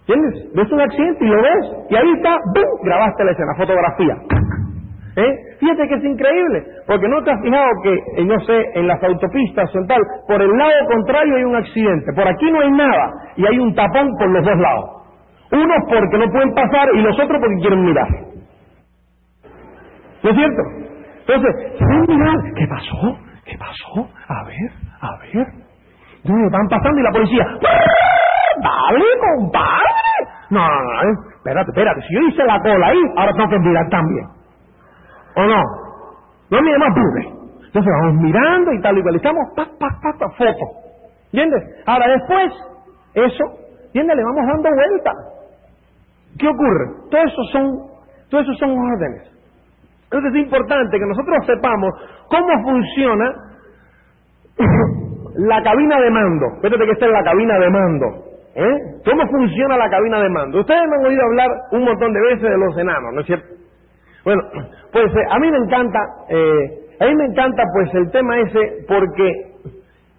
[0.08, 0.54] ¿Entiendes?
[0.54, 2.64] Ves un accidente y lo ves, y ahí está, ¡bum!
[2.84, 4.16] grabaste la escena, fotografía.
[5.16, 5.32] ¿Eh?
[5.60, 9.02] Fíjate que es increíble, porque no te has fijado que, eh, no sé, en las
[9.02, 13.12] autopistas o tal, por el lado contrario hay un accidente, por aquí no hay nada,
[13.38, 14.86] y hay un tapón por los dos lados.
[15.52, 18.08] Unos porque no pueden pasar y los otros porque quieren mirar.
[20.24, 20.62] ¿No es cierto?
[21.28, 23.18] Entonces, quieren mirar, ¿qué pasó?
[23.46, 24.10] ¿Qué pasó?
[24.28, 25.48] A ver, a ver.
[26.52, 27.46] Van pasando y la policía,
[28.62, 29.94] ¡Dale, compadre!
[30.50, 33.88] No, no, no, espérate, espérate, si yo hice la cola ahí, ahora tengo que mirar
[33.90, 34.26] también.
[35.36, 35.64] ¿O no?
[36.50, 37.36] No mire más dure.
[37.66, 38.98] Entonces vamos mirando y tal.
[39.16, 40.66] Estamos, pa, pa, pa, pa, foto.
[41.34, 41.64] ¿Entiendes?
[41.86, 42.54] Ahora después,
[43.14, 43.44] eso,
[43.88, 44.16] ¿entiendes?
[44.16, 45.12] Le vamos dando vuelta.
[46.40, 46.86] ¿Qué ocurre?
[47.12, 47.72] Todo eso son,
[48.30, 49.36] todo eso son órdenes.
[50.06, 51.92] Entonces es importante que nosotros sepamos
[52.30, 53.34] cómo funciona
[55.36, 56.46] la cabina de mando.
[56.62, 58.06] Fíjate que esta es la cabina de mando.
[58.56, 58.78] ¿eh?
[59.04, 60.60] ¿Cómo funciona la cabina de mando?
[60.60, 63.55] Ustedes me han oído hablar un montón de veces de los enanos, ¿no es cierto?
[64.26, 64.42] Bueno,
[64.92, 68.86] pues eh, a mí me encanta, eh, a mí me encanta pues el tema ese
[68.88, 69.32] porque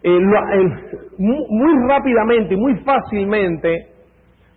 [0.04, 0.20] eh,
[1.18, 3.88] muy, rápidamente y muy fácilmente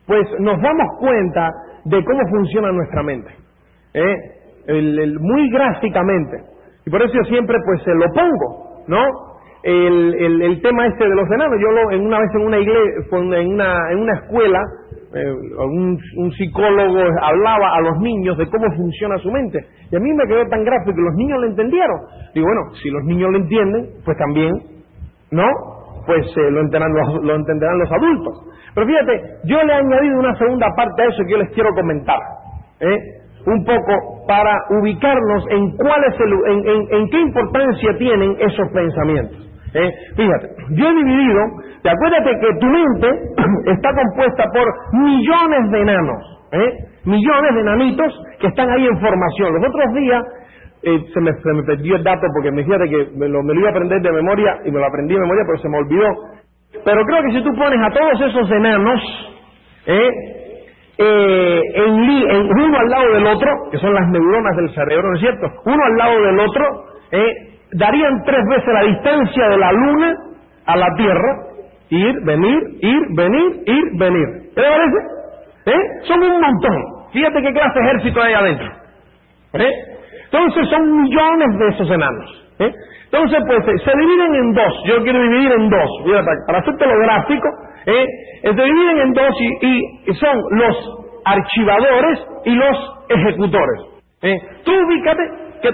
[0.06, 1.52] pues nos damos cuenta
[1.86, 3.32] de cómo funciona nuestra mente,
[5.20, 6.38] muy gráficamente.
[6.86, 9.04] Y por eso yo siempre pues se lo pongo, ¿no?
[9.64, 12.94] El, el, tema este de los enanos, yo lo, en una vez en una iglesia,
[13.12, 14.62] en una, en una escuela,
[15.12, 19.60] eh, un, psicólogo hablaba a los niños de cómo funciona su mente.
[19.92, 21.98] Y a mí me quedó tan gráfico que los niños lo entendieron.
[22.36, 24.54] Digo, bueno, si los niños lo entienden, pues también,
[25.32, 25.48] ¿no?
[26.06, 28.34] Pues eh, lo, entenderán los, lo entenderán los adultos.
[28.76, 31.74] Pero fíjate, yo le he añadido una segunda parte a eso que yo les quiero
[31.74, 32.20] comentar.
[32.80, 32.98] ¿eh?
[33.48, 36.34] Un poco para ubicarnos en cuál es el,
[36.68, 39.49] en, en qué importancia tienen esos pensamientos.
[39.74, 39.92] ¿Eh?
[40.16, 41.42] Fíjate, yo he dividido,
[41.84, 43.08] te acuérdate que tu mente
[43.72, 44.66] está compuesta por
[45.00, 46.70] millones de enanos, ¿eh?
[47.06, 49.54] millones de enanitos que están ahí en formación.
[49.54, 50.24] Los otros días
[50.82, 53.54] eh, se, me, se, me, perdió el dato porque me fíjate que me lo, me
[53.54, 55.78] lo, iba a aprender de memoria y me lo aprendí de memoria, pero se me
[55.78, 56.08] olvidó.
[56.84, 59.02] Pero creo que si tú pones a todos esos enanos
[59.86, 60.10] ¿eh?
[60.98, 61.94] eh en,
[62.30, 65.48] en, uno al lado del otro, que son las neuronas del cerebro, ¿no es cierto?
[65.66, 66.66] Uno al lado del otro,
[67.12, 67.49] ¿eh?
[67.74, 70.14] Darían tres veces la distancia de la Luna
[70.66, 71.36] a la Tierra.
[71.92, 74.28] Ir, venir, ir, venir, ir, venir.
[74.56, 74.98] ¿Qué te parece?
[75.66, 75.82] ¿Eh?
[76.04, 76.78] Son un montón.
[77.12, 78.68] Fíjate qué clase de ejército hay adentro.
[79.54, 79.72] ¿Eh?
[80.32, 82.48] Entonces son millones de esos enanos.
[82.60, 82.72] ¿eh?
[83.12, 84.74] Entonces, pues se dividen en dos.
[84.86, 85.90] Yo quiero dividir en dos.
[86.46, 87.48] para hacerte lo gráfico,
[87.88, 88.06] ¿eh?
[88.44, 92.78] se dividen en dos y, y son los archivadores y los
[93.10, 93.82] ejecutores.
[94.22, 94.38] ¿eh?
[94.64, 95.24] Tú ubícate,
[95.62, 95.70] que,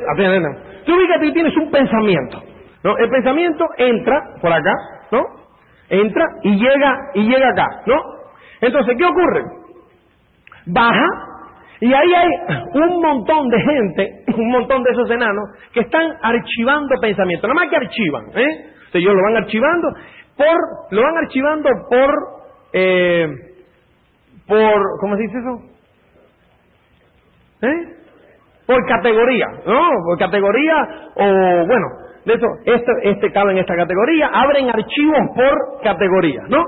[0.85, 2.43] Tú fíjate y tienes un pensamiento.
[2.83, 2.97] ¿no?
[2.97, 4.73] El pensamiento entra por acá,
[5.11, 5.23] ¿no?
[5.89, 7.95] Entra y llega y llega acá, ¿no?
[8.61, 9.43] Entonces, ¿qué ocurre?
[10.67, 11.07] Baja
[11.79, 12.29] y ahí hay
[12.73, 17.69] un montón de gente, un montón de esos enanos que están archivando pensamientos, nada más
[17.69, 18.71] que archivan, ¿eh?
[18.85, 19.87] Entonces ellos lo van archivando
[20.37, 20.57] por,
[20.91, 22.15] lo van archivando por,
[22.73, 23.27] eh,
[24.47, 25.75] por, ¿cómo se dice eso?
[27.61, 28.04] ¿Eh?
[28.65, 29.79] Por categoría, ¿no?
[30.05, 30.75] Por categoría
[31.15, 31.25] o,
[31.67, 31.85] bueno,
[32.25, 36.63] de eso, este, este cabe en esta categoría, abren archivos por categoría, ¿no?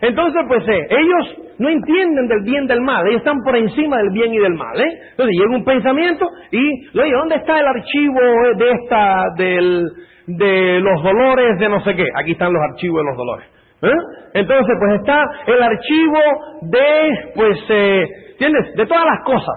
[0.00, 4.10] Entonces, pues eh, ellos no entienden del bien del mal, ellos están por encima del
[4.10, 4.98] bien y del mal, ¿eh?
[5.10, 8.20] Entonces llega un pensamiento y, oye, ¿dónde está el archivo
[8.56, 9.84] de esta, del,
[10.26, 12.06] de los dolores de no sé qué?
[12.16, 13.46] Aquí están los archivos de los dolores.
[13.82, 13.92] ¿eh?
[14.34, 16.18] Entonces, pues está el archivo
[16.62, 18.74] de, pues, eh, ¿entiendes?
[18.74, 19.54] De todas las cosas.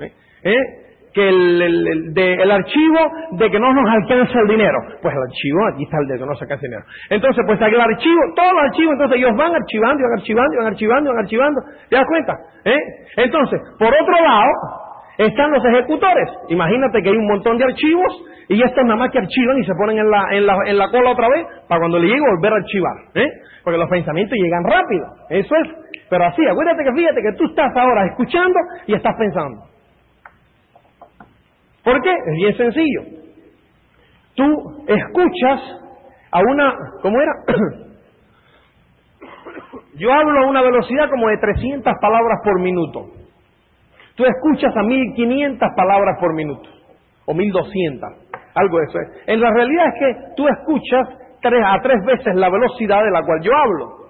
[0.44, 0.56] ¿eh?
[1.12, 2.98] Que el, el, de, el, archivo
[3.32, 4.78] de que no nos alcanza el dinero.
[5.02, 6.86] Pues el archivo, aquí está el de que no se alcanza el dinero.
[7.10, 11.10] Entonces, pues el archivo, todos los archivos, entonces ellos van archivando, van archivando, van archivando,
[11.10, 11.60] van archivando.
[11.88, 12.32] ¿Te das cuenta?
[12.64, 12.80] ¿Eh?
[13.16, 14.50] Entonces, por otro lado,
[15.18, 16.28] están los ejecutores.
[16.48, 19.74] Imagínate que hay un montón de archivos y estos nada más que archivan y se
[19.74, 22.52] ponen en la, en la, en la cola otra vez para cuando le llegue volver
[22.52, 22.96] a archivar.
[23.14, 23.28] ¿eh?
[23.62, 25.06] Porque los pensamientos llegan rápido.
[25.28, 25.68] Eso es.
[26.08, 29.70] Pero así, acuérdate que fíjate que tú estás ahora escuchando y estás pensando.
[31.84, 32.12] ¿Por qué?
[32.12, 33.02] Es bien sencillo.
[34.34, 35.60] Tú escuchas
[36.30, 37.32] a una, ¿cómo era?
[39.96, 43.06] Yo hablo a una velocidad como de 300 palabras por minuto.
[44.14, 46.68] Tú escuchas a 1500 palabras por minuto,
[47.26, 48.10] o 1200,
[48.54, 48.98] algo de eso.
[49.26, 51.08] En la realidad es que tú escuchas
[51.40, 54.00] tres a tres veces la velocidad de la cual yo hablo.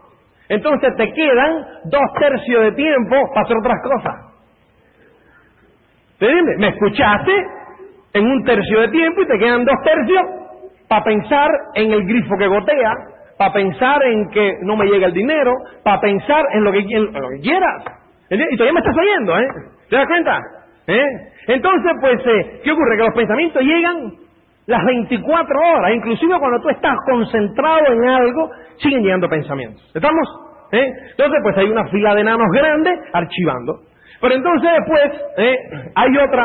[0.49, 4.15] Entonces te quedan dos tercios de tiempo para hacer otras cosas.
[6.19, 6.29] ¿Te?
[6.59, 7.33] ¿Me escuchaste?
[8.13, 10.23] En un tercio de tiempo y te quedan dos tercios
[10.89, 12.93] para pensar en el grifo que gotea,
[13.39, 15.53] para pensar en que no me llega el dinero,
[15.85, 17.85] para pensar en lo que, lo que quieras.
[18.29, 19.49] Y todavía me estás oyendo, ¿eh?
[19.89, 20.41] ¿Te das cuenta?
[20.87, 21.07] ¿Eh?
[21.49, 22.97] Entonces, pues, eh, ¿qué ocurre?
[22.97, 24.13] Que los pensamientos llegan
[24.67, 29.83] las 24 horas, inclusive cuando tú estás concentrado en algo, siguen llegando pensamientos.
[29.95, 30.29] ¿Estamos?
[30.73, 30.87] ¿Eh?
[31.11, 33.81] Entonces, pues hay una fila de enanos grandes archivando.
[34.21, 35.57] Pero entonces después ¿eh?
[35.95, 36.45] hay otra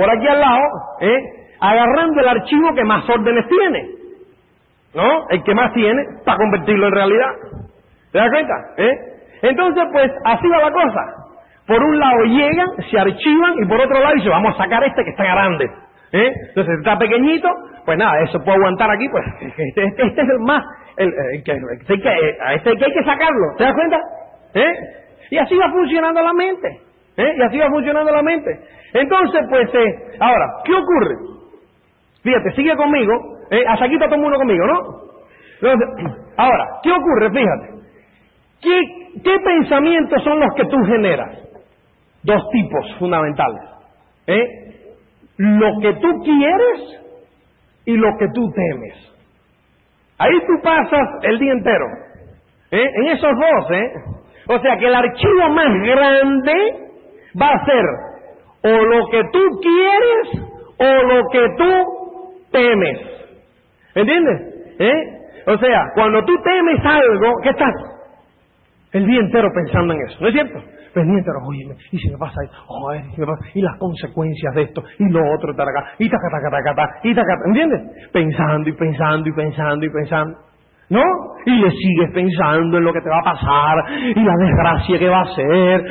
[0.00, 0.62] por aquí al lado,
[1.02, 1.18] ¿eh?
[1.60, 3.86] agarrando el archivo que más órdenes tiene,
[4.94, 5.28] ¿no?
[5.28, 7.30] El que más tiene para convertirlo en realidad.
[8.10, 8.54] ¿Te das cuenta?
[8.78, 8.92] ¿Eh?
[9.42, 11.00] Entonces, pues así va la cosa.
[11.66, 15.04] Por un lado llegan, se archivan y por otro lado dicen, vamos a sacar este
[15.04, 15.66] que está grande.
[16.12, 16.32] ¿Eh?
[16.48, 17.48] Entonces está pequeñito,
[17.84, 20.64] pues nada, eso puede aguantar aquí, pues este, este, este es el más,
[20.96, 21.12] el,
[21.44, 23.98] que, a este que hay que sacarlo, ¿te das cuenta?
[24.54, 24.72] ¿Eh?
[25.30, 26.89] Y así va funcionando la mente.
[27.20, 27.34] ¿Eh?
[27.36, 28.50] Y así va funcionando la mente.
[28.94, 31.14] Entonces, pues, eh, ahora, ¿qué ocurre?
[32.22, 33.12] Fíjate, sigue conmigo.
[33.50, 34.80] Eh, hasta aquí está todo el mundo conmigo, ¿no?
[36.38, 37.30] Ahora, ¿qué ocurre?
[37.30, 37.80] Fíjate.
[38.62, 38.80] ¿Qué,
[39.22, 41.38] ¿Qué pensamientos son los que tú generas?
[42.22, 43.62] Dos tipos fundamentales.
[45.36, 47.02] Lo que tú quieres
[47.86, 48.94] y lo que tú temes.
[50.18, 51.86] Ahí tú pasas el día entero.
[52.70, 53.78] En esos dos.
[54.48, 56.89] O sea que el archivo más grande
[57.40, 57.84] va a ser
[58.62, 62.98] o lo que tú quieres o lo que tú temes.
[63.94, 64.76] ¿Entiendes?
[64.78, 65.20] ¿Eh?
[65.46, 67.74] O sea, cuando tú temes algo, ¿qué estás?
[68.92, 70.60] El día entero pensando en eso, ¿no es cierto?
[70.92, 71.60] Pues entero, oye,
[71.92, 72.34] y si me pasa
[72.66, 73.04] joder,
[73.54, 77.14] y, las consecuencias de esto, y lo otro, taraca, y taca, taca, taca, taca, y
[77.14, 78.10] taca, ¿entiendes?
[78.12, 80.38] Pensando y pensando y pensando y pensando.
[80.88, 81.02] ¿No?
[81.46, 83.84] Y le sigues pensando en lo que te va a pasar,
[84.16, 85.84] y la desgracia que va a ser,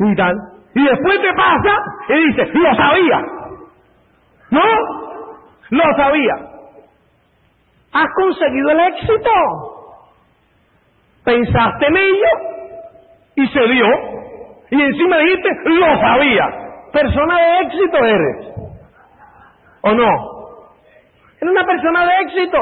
[0.00, 0.34] y tal.
[0.76, 1.74] Y después te pasa
[2.10, 3.22] y dices, lo sabía.
[4.50, 4.60] ¿No?
[5.70, 6.34] Lo sabía.
[7.94, 9.30] Has conseguido el éxito.
[11.24, 12.28] Pensaste en ello
[13.36, 13.86] y se dio.
[14.70, 16.46] Y encima dijiste, lo sabía.
[16.92, 18.46] Persona de éxito eres.
[19.80, 20.10] ¿O no?
[21.40, 22.58] Eres una persona de éxito.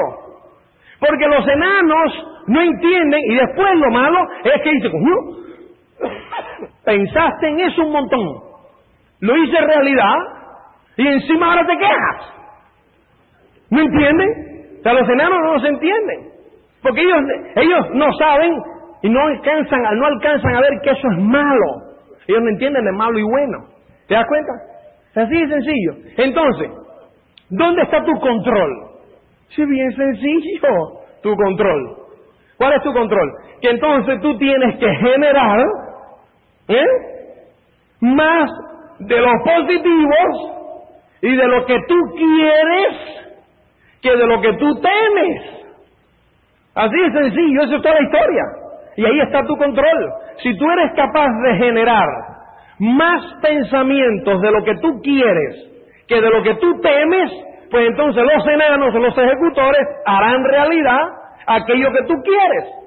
[1.01, 4.93] Porque los enanos no entienden y después lo malo es que dicen,
[6.85, 8.29] Pensaste en eso un montón.
[9.21, 10.15] Lo hice realidad
[10.97, 12.35] y encima ahora te quejas.
[13.71, 14.29] ¿No entienden?
[14.79, 16.31] O sea, los enanos no se entienden.
[16.83, 17.19] Porque ellos,
[17.57, 18.53] ellos no saben
[19.03, 21.67] y no alcanzan, no alcanzan a ver que eso es malo.
[22.27, 23.59] Ellos no entienden de malo y bueno.
[24.07, 24.53] ¿Te das cuenta?
[25.11, 25.93] Es así de sencillo.
[26.19, 26.71] Entonces,
[27.49, 28.71] ¿dónde está tu control?
[29.49, 30.69] Sí, bien sencillo,
[31.23, 31.97] tu control.
[32.59, 33.31] ¿Cuál es tu control?
[33.61, 35.65] Que entonces tú tienes que generar
[36.69, 36.85] ¿Eh?
[38.01, 38.51] Más
[38.99, 40.55] de los positivos
[41.23, 43.15] y de lo que tú quieres
[44.03, 45.65] que de lo que tú temes.
[46.75, 48.43] Así de sencillo, eso es toda la historia.
[48.97, 50.13] Y ahí está tu control.
[50.43, 52.07] Si tú eres capaz de generar
[52.79, 55.75] más pensamientos de lo que tú quieres
[56.07, 57.31] que de lo que tú temes,
[57.71, 61.01] pues entonces los enanos, los ejecutores, harán realidad
[61.47, 62.84] aquello que tú quieres.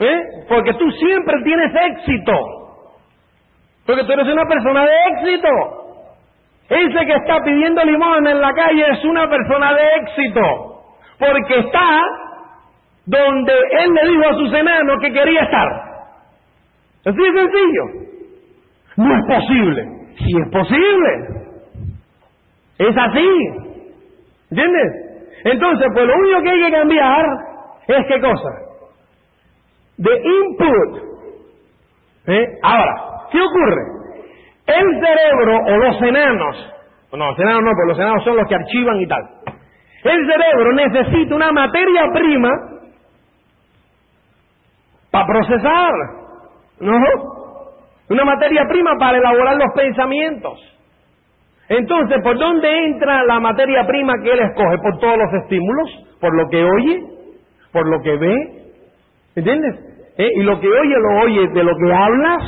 [0.00, 0.22] ¿Eh?
[0.48, 2.32] Porque tú siempre tienes éxito.
[3.86, 5.48] Porque tú eres una persona de éxito.
[6.68, 10.40] Ese que está pidiendo limón en la calle es una persona de éxito.
[11.18, 12.00] Porque está
[13.06, 15.68] donde él le dijo a sus enanos que quería estar.
[17.04, 17.84] Así de sencillo.
[18.96, 19.84] No es posible.
[20.16, 21.10] Sí es posible.
[22.78, 23.28] Es así.
[24.50, 24.92] ¿Entiendes?
[25.44, 27.26] Entonces, pues lo único que hay que cambiar
[27.88, 28.63] es qué cosa?
[29.96, 31.14] De input.
[32.26, 32.46] ¿Eh?
[32.62, 32.94] Ahora,
[33.30, 33.82] ¿qué ocurre?
[34.66, 36.74] El cerebro o los enanos,
[37.12, 39.22] no, los enanos no, porque los enanos son los que archivan y tal.
[40.04, 42.50] El cerebro necesita una materia prima
[45.10, 45.92] para procesar,
[46.80, 46.98] ¿no?
[48.08, 50.58] Una materia prima para elaborar los pensamientos.
[51.68, 54.78] Entonces, ¿por dónde entra la materia prima que él escoge?
[54.78, 57.02] Por todos los estímulos, por lo que oye,
[57.72, 58.63] por lo que ve,
[59.34, 59.94] ¿entiendes?
[60.16, 60.30] ¿Eh?
[60.36, 62.42] Y lo que oye lo oye de lo que hablas,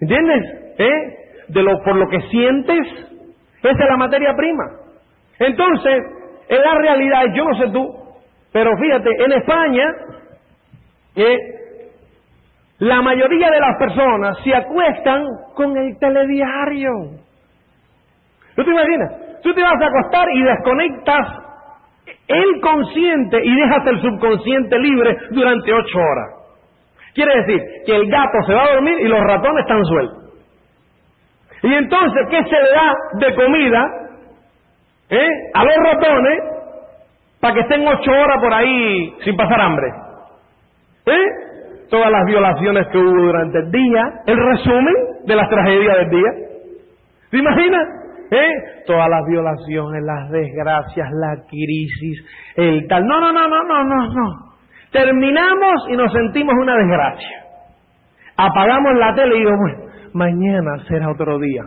[0.00, 0.74] ¿entiendes?
[0.78, 1.16] ¿Eh?
[1.48, 2.86] De lo por lo que sientes,
[3.62, 4.64] esa es la materia prima.
[5.38, 6.02] Entonces,
[6.48, 7.86] en la realidad, yo no sé tú,
[8.52, 9.84] pero fíjate, en España,
[11.16, 11.38] ¿eh?
[12.78, 15.24] la mayoría de las personas se acuestan
[15.54, 16.90] con el telediario.
[18.56, 19.40] ¿Tú te imaginas?
[19.42, 21.39] Tú te vas a acostar y desconectas
[22.30, 26.40] el consciente y dejas el subconsciente libre durante ocho horas.
[27.14, 30.18] Quiere decir que el gato se va a dormir y los ratones están sueltos.
[31.62, 33.86] Y entonces, ¿qué se le da de comida
[35.10, 36.38] eh, a los ratones
[37.40, 39.88] para que estén ocho horas por ahí sin pasar hambre?
[41.06, 41.26] ¿Eh?
[41.90, 46.30] Todas las violaciones que hubo durante el día, el resumen de las tragedias del día.
[47.30, 47.38] ¿Te?
[48.30, 48.84] ¿Eh?
[48.86, 52.24] Todas las violaciones, las desgracias, la crisis,
[52.56, 53.04] el tal.
[53.04, 54.50] No, no, no, no, no, no, no.
[54.92, 57.44] Terminamos y nos sentimos una desgracia.
[58.36, 61.62] Apagamos la tele y digo, bueno, mañana será otro día.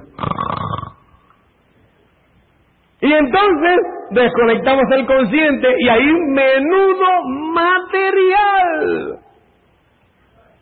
[3.02, 3.78] Y entonces
[4.12, 7.06] desconectamos el consciente y hay menudo
[7.54, 9.20] material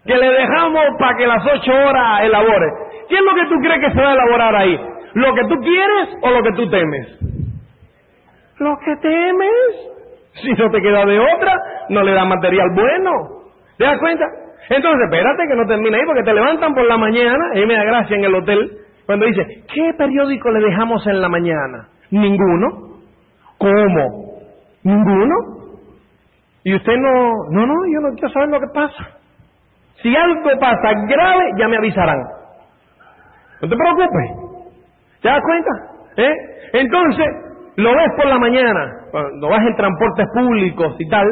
[0.05, 2.67] que le dejamos para que las ocho horas elabore.
[3.07, 4.90] ¿Qué es lo que tú crees que se va a elaborar ahí?
[5.13, 7.07] ¿Lo que tú quieres o lo que tú temes?
[8.59, 9.91] Lo que temes.
[10.41, 11.53] Si no te queda de otra,
[11.89, 13.11] no le da material bueno.
[13.77, 14.25] ¿Te das cuenta?
[14.69, 17.83] Entonces, espérate que no termine ahí porque te levantan por la mañana, y me da
[17.83, 21.89] gracia en el hotel, cuando dice, ¿qué periódico le dejamos en la mañana?
[22.11, 22.99] Ninguno.
[23.57, 24.39] ¿Cómo?
[24.83, 25.35] ¿Ninguno?
[26.63, 29.17] Y usted no, no, no, yo no quiero saber lo que pasa.
[30.01, 32.19] Si algo pasa grave, ya me avisarán.
[33.61, 34.50] No te preocupes.
[35.21, 35.69] ¿Te das cuenta?
[36.17, 36.35] ¿Eh?
[36.73, 37.25] Entonces,
[37.75, 41.27] lo ves por la mañana, cuando vas en transportes públicos y tal,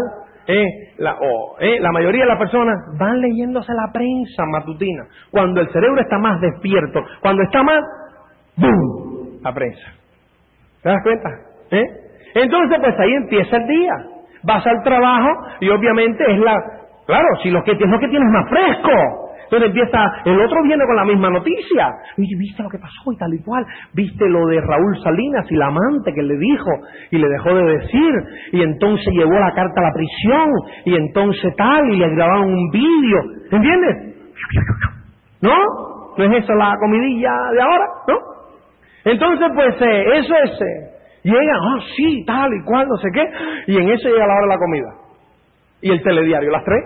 [0.48, 0.66] ¿eh?
[0.98, 1.18] La,
[1.60, 1.80] ¿eh?
[1.80, 5.06] la mayoría de las personas van leyéndose la prensa matutina.
[5.32, 7.80] Cuando el cerebro está más despierto, cuando está más,
[8.58, 9.40] ¡boom!
[9.44, 9.94] La prensa.
[10.82, 11.30] ¿Te das cuenta?
[11.72, 11.86] ¿Eh?
[12.36, 13.94] Entonces, pues ahí empieza el día.
[14.44, 15.30] Vas al trabajo
[15.60, 16.56] y obviamente es la...
[17.06, 19.29] Claro, si lo que, es lo que tienes más fresco.
[19.50, 21.90] Entonces empieza, el otro viene con la misma noticia.
[22.18, 23.66] Y viste lo que pasó y tal y cual.
[23.94, 26.70] Viste lo de Raúl Salinas y la amante que le dijo
[27.10, 28.14] y le dejó de decir.
[28.52, 30.50] Y entonces llevó la carta a la prisión.
[30.86, 33.22] Y entonces tal, y le grabaron un vídeo.
[33.52, 34.16] ¿Entiendes?
[35.42, 35.56] ¿No?
[36.16, 37.86] ¿No es eso la comidilla de ahora?
[38.08, 38.16] ¿No?
[39.06, 40.62] Entonces, pues eh, eso es...
[40.62, 43.26] Eh, llega, ah, sí, tal y cual, no sé qué.
[43.68, 44.90] Y en eso llega la hora de la comida.
[45.82, 46.84] Y el telediario, las tres.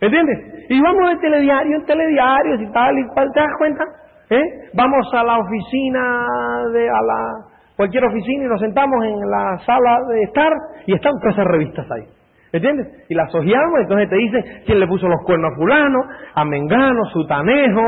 [0.00, 0.53] ¿Entiendes?
[0.68, 3.84] Y vamos de telediario en telediarios y tal y cual, ¿te das cuenta?
[4.30, 4.42] ¿Eh?
[4.74, 6.26] Vamos a la oficina,
[6.72, 10.52] de, a la cualquier oficina y nos sentamos en la sala de estar
[10.86, 12.04] y están todas esas revistas ahí.
[12.52, 12.86] ¿Entiendes?
[13.08, 15.98] Y las hojeamos, entonces te dicen quién le puso los cuernos a fulano,
[16.34, 17.82] a Mengano, Sutanejo,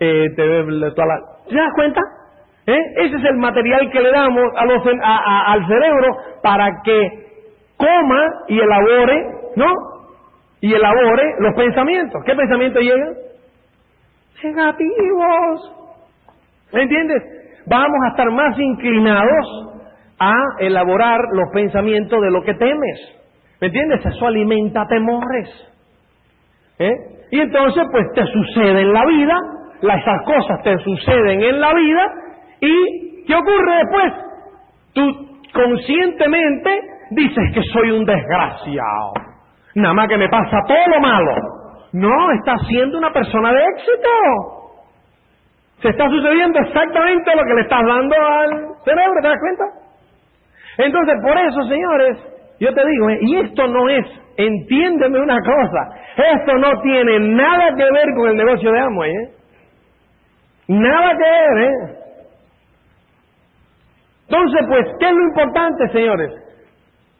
[0.00, 1.20] eh, te, toda la...
[1.48, 2.00] ¿te das cuenta?
[2.66, 2.80] ¿Eh?
[2.96, 7.28] Ese es el material que le damos a los, al cerebro para que
[7.76, 9.24] coma y elabore,
[9.56, 9.72] ¿no?
[10.60, 12.22] Y elabore los pensamientos.
[12.24, 13.14] ¿Qué pensamientos llegan?
[14.42, 15.72] Negativos.
[16.72, 17.22] ¿Me entiendes?
[17.66, 19.74] Vamos a estar más inclinados
[20.18, 23.00] a elaborar los pensamientos de lo que temes.
[23.60, 24.04] ¿Me entiendes?
[24.04, 25.48] Eso alimenta temores.
[26.78, 26.94] ¿Eh?
[27.30, 29.36] Y entonces, pues te sucede en la vida,
[29.82, 32.12] esas cosas te suceden en la vida,
[32.60, 34.12] ¿Y qué ocurre después?
[34.94, 35.02] Tú
[35.52, 36.80] conscientemente
[37.10, 39.12] dices que soy un desgraciado.
[39.74, 41.34] Nada más que me pasa todo lo malo.
[41.92, 44.08] No, estás siendo una persona de éxito.
[45.80, 48.50] Se está sucediendo exactamente lo que le estás dando al
[48.84, 49.64] cerebro, ¿te das cuenta?
[50.78, 52.18] Entonces, por eso, señores,
[52.60, 53.18] yo te digo, ¿eh?
[53.20, 54.04] y esto no es,
[54.36, 59.30] entiéndeme una cosa, esto no tiene nada que ver con el negocio de Amway, ¿eh?
[60.68, 61.98] Nada que ver, ¿eh?
[64.28, 66.30] Entonces, pues, ¿qué es lo importante, señores?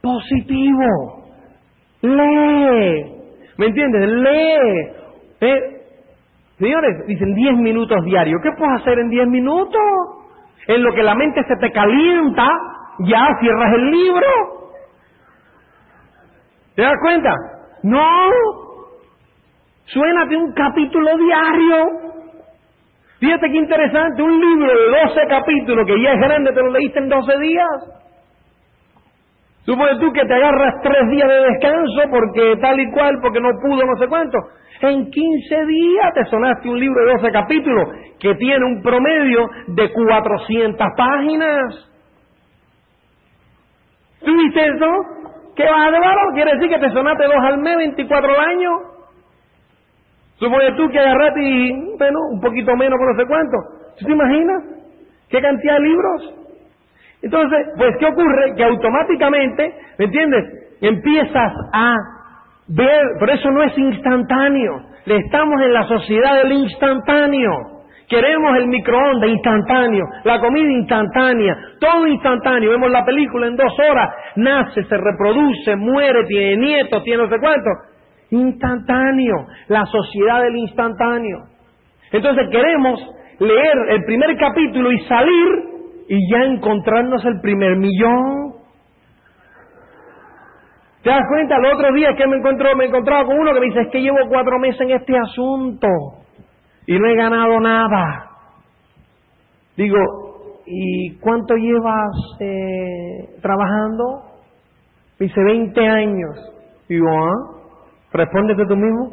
[0.02, 1.17] Positivo.
[2.02, 3.14] Lee.
[3.56, 4.08] ¿Me entiendes?
[4.08, 4.88] Lee.
[5.40, 5.60] ¿Eh?
[6.58, 8.40] Señores, dicen 10 minutos diarios.
[8.42, 9.80] ¿Qué puedes hacer en 10 minutos?
[10.66, 12.46] En lo que la mente se te calienta,
[13.00, 14.26] ya cierras el libro.
[16.74, 17.34] ¿Te das cuenta?
[17.82, 18.06] No.
[19.86, 21.86] Suénate un capítulo diario.
[23.20, 27.00] Fíjate qué interesante, un libro de 12 capítulos que ya es grande, te lo leíste
[27.00, 28.07] en 12 días.
[29.68, 33.50] Supone tú que te agarras tres días de descanso porque tal y cual, porque no
[33.60, 34.38] pudo, no sé cuánto.
[34.80, 37.88] En 15 días te sonaste un libro de 12 capítulos
[38.18, 41.92] que tiene un promedio de 400 páginas.
[44.24, 44.86] ¿Tú viste eso?
[45.54, 46.32] ¿Qué vas valor?
[46.32, 48.72] Quiere decir que te sonaste dos al mes, 24 años.
[50.36, 53.56] Supone tú que agarraste bueno, un poquito menos, no sé cuánto.
[53.98, 54.62] ¿Tú te imaginas?
[55.28, 56.47] ¿Qué cantidad de libros?
[57.22, 58.54] Entonces, pues, ¿qué ocurre?
[58.56, 60.44] Que automáticamente, ¿me entiendes?
[60.80, 61.96] Empiezas a
[62.68, 64.82] ver, por eso no es instantáneo.
[65.04, 67.78] Estamos en la sociedad del instantáneo.
[68.08, 72.70] Queremos el microondas instantáneo, la comida instantánea, todo instantáneo.
[72.70, 77.36] Vemos la película en dos horas, nace, se reproduce, muere, tiene nietos, tiene no sé
[77.38, 77.68] cuánto.
[78.30, 81.38] Instantáneo, la sociedad del instantáneo.
[82.10, 82.98] Entonces queremos
[83.40, 85.77] leer el primer capítulo y salir
[86.08, 88.54] y ya encontrarnos el primer millón.
[91.02, 91.56] ¿Te das cuenta?
[91.56, 94.00] El otro día que me encontró, me encontraba con uno que me dice, es que
[94.00, 95.86] llevo cuatro meses en este asunto
[96.86, 98.30] y no he ganado nada.
[99.76, 99.98] Digo,
[100.66, 104.22] ¿y cuánto llevas eh, trabajando?
[105.18, 106.54] Me dice, 20 años.
[106.88, 107.58] Digo, ¿ah?
[108.12, 109.12] Respóndete tú mismo.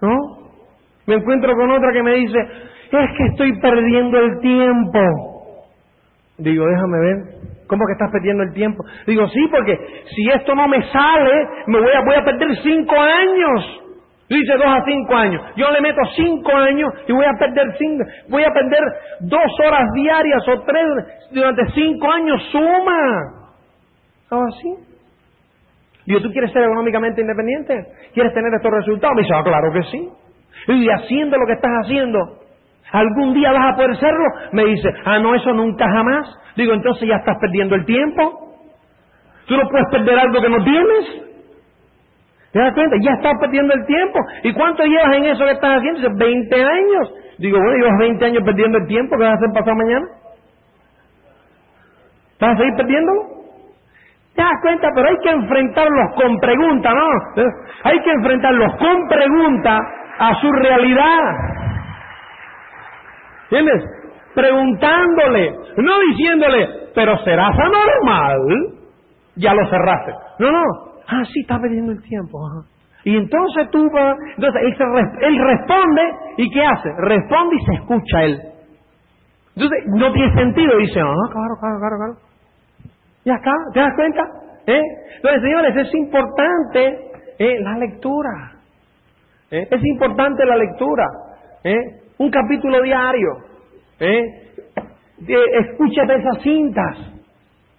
[0.00, 0.16] ¿No?
[1.06, 2.38] Me encuentro con otra que me dice,
[2.98, 5.00] es que estoy perdiendo el tiempo.
[6.38, 7.16] Digo, déjame ver.
[7.66, 8.84] ¿Cómo que estás perdiendo el tiempo?
[9.06, 9.78] Digo, sí, porque
[10.14, 13.80] si esto no me sale, me voy a, voy a perder cinco años.
[14.28, 15.42] Dice dos a cinco años.
[15.56, 18.80] Yo le meto cinco años y voy a perder cinco, voy a perder
[19.20, 20.86] dos horas diarias o tres
[21.30, 22.42] durante cinco años.
[22.50, 22.98] Suma.
[24.28, 24.74] ¿Sabes así?
[26.06, 27.86] Digo, ¿tú quieres ser económicamente independiente?
[28.12, 29.16] ¿Quieres tener estos resultados?
[29.16, 30.08] Me dice, ah, claro que sí.
[30.68, 32.18] Y haciendo lo que estás haciendo,
[32.92, 34.24] ¿algún día vas a poder serlo?
[34.52, 36.28] Me dice, ah, no, eso nunca jamás.
[36.56, 38.54] Digo, entonces ya estás perdiendo el tiempo.
[39.46, 41.22] Tú no puedes perder algo que no tienes.
[42.52, 42.96] ¿Te das cuenta?
[43.00, 44.18] Ya estás perdiendo el tiempo.
[44.42, 46.00] ¿Y cuánto llevas en eso que estás haciendo?
[46.00, 47.14] Dice, 20 años.
[47.38, 49.16] Digo, bueno, llevas 20 años perdiendo el tiempo.
[49.16, 50.06] ¿Qué vas a hacer pasado mañana?
[52.40, 53.22] ¿Vas a seguir perdiéndolo?
[54.34, 54.88] ¿Te das cuenta?
[54.94, 57.44] Pero hay que enfrentarlos con preguntas, ¿no?
[57.84, 59.80] Hay que enfrentarlos con preguntas
[60.18, 61.61] a su realidad.
[63.52, 63.84] ¿Entiendes?
[64.34, 68.40] Preguntándole, no diciéndole, pero serás anormal.
[69.36, 70.12] Ya lo cerraste.
[70.38, 70.62] No, no.
[71.06, 72.38] Ah, sí, está perdiendo el tiempo.
[73.04, 74.62] Y entonces tú vas, entonces
[75.20, 76.02] él responde
[76.38, 76.88] y ¿qué hace?
[76.98, 78.40] Responde y se escucha él.
[79.54, 82.14] Entonces no tiene sentido, dice, ah, claro, claro, claro, claro.
[83.24, 84.22] Ya está, ¿te das cuenta?
[84.66, 84.80] ¿Eh?
[85.16, 86.98] Entonces, señores, es importante
[87.38, 87.60] ¿eh?
[87.60, 88.52] la lectura.
[89.50, 89.68] ¿Eh?
[89.70, 91.04] Es importante la lectura.
[91.64, 92.01] ¿eh?
[92.18, 93.28] Un capítulo diario.
[94.00, 94.22] ¿eh?
[95.60, 96.98] Escúchate esas cintas.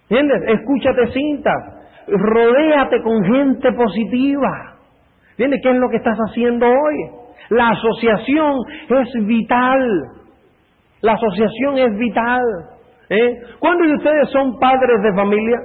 [0.08, 0.42] ¿Entiendes?
[0.48, 1.74] Escúchate cintas.
[2.06, 4.76] Rodéate con gente positiva.
[5.30, 5.60] ¿Entiendes?
[5.62, 7.24] ¿Qué es lo que estás haciendo hoy?
[7.50, 8.56] La asociación
[8.90, 10.02] es vital.
[11.00, 12.42] La asociación es vital.
[13.10, 13.40] ¿Eh?
[13.58, 15.58] ¿Cuántos de ustedes son padres de familia?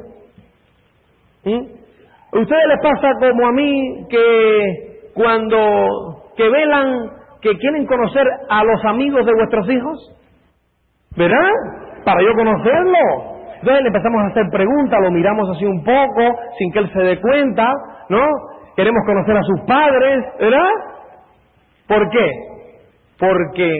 [2.32, 8.84] Ustedes les pasa como a mí que cuando que velan, que quieren conocer a los
[8.86, 10.16] amigos de vuestros hijos?
[11.16, 11.50] ¿Verdad?
[12.06, 13.40] Para yo conocerlo.
[13.60, 17.00] Entonces le empezamos a hacer preguntas, lo miramos así un poco, sin que él se
[17.00, 17.68] dé cuenta,
[18.10, 18.26] ¿no?
[18.76, 20.70] Queremos conocer a sus padres, ¿verdad?
[21.88, 22.32] ¿Por qué?
[23.20, 23.76] Porque,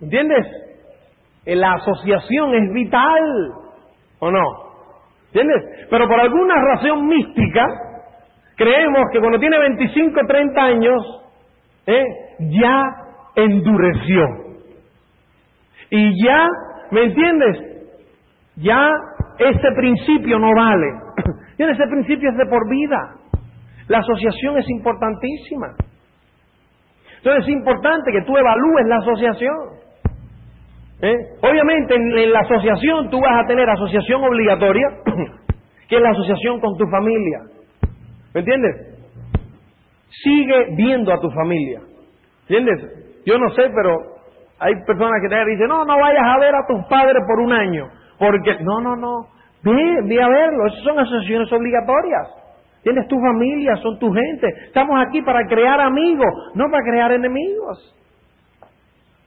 [0.00, 0.46] ¿entiendes?
[1.44, 3.52] La asociación es vital,
[4.18, 4.42] ¿o no?
[5.26, 5.86] ¿Entiendes?
[5.88, 7.66] Pero por alguna razón mística,
[8.56, 11.21] creemos que cuando tiene 25 o 30 años,
[11.86, 12.04] ¿eh?
[12.38, 12.82] ya
[13.36, 14.26] endureció.
[15.90, 16.48] Y ya,
[16.90, 17.58] ¿me entiendes?
[18.56, 18.90] Ya
[19.38, 20.86] ese principio no vale.
[21.58, 23.14] Ese principio es de por vida.
[23.86, 25.68] La asociación es importantísima.
[27.18, 29.56] Entonces es importante que tú evalúes la asociación.
[31.02, 31.16] ¿Eh?
[31.40, 34.88] Obviamente en, la asociación tú vas a tener asociación obligatoria,
[35.88, 37.38] que es la asociación con tu familia.
[38.34, 38.91] ¿Me entiendes?
[40.22, 41.80] Sigue viendo a tu familia.
[42.48, 43.22] ¿Entiendes?
[43.24, 43.96] Yo no sé, pero
[44.58, 47.52] hay personas que te dicen, no, no vayas a ver a tus padres por un
[47.52, 47.88] año.
[48.18, 49.26] Porque, no, no, no.
[49.64, 50.66] Ve, ve a verlo.
[50.66, 52.28] Esas son asociaciones obligatorias.
[52.82, 54.48] Tienes tu familia, son tu gente.
[54.66, 57.96] Estamos aquí para crear amigos, no para crear enemigos.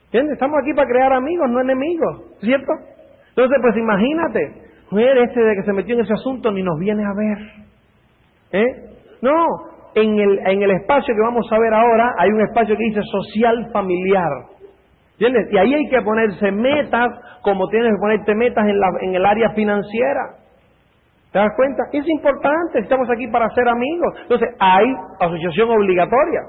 [0.06, 0.34] ¿Entiendes?
[0.34, 2.38] Estamos aquí para crear amigos, no enemigos.
[2.42, 2.72] ¿Cierto?
[3.30, 4.40] Entonces, pues imagínate,
[4.92, 7.38] mujer este de que se metió en ese asunto ni nos viene a ver.
[8.52, 8.66] ¿Eh?
[9.22, 12.84] No, en el, en el espacio que vamos a ver ahora hay un espacio que
[12.84, 14.30] dice social familiar.
[15.14, 15.48] ¿Entiendes?
[15.52, 17.10] Y ahí hay que ponerse metas
[17.42, 20.36] como tienes que ponerte metas en, la, en el área financiera.
[21.32, 21.84] ¿Te das cuenta?
[21.94, 24.14] Es importante, estamos aquí para ser amigos.
[24.22, 24.86] Entonces, hay
[25.20, 26.42] asociación obligatoria.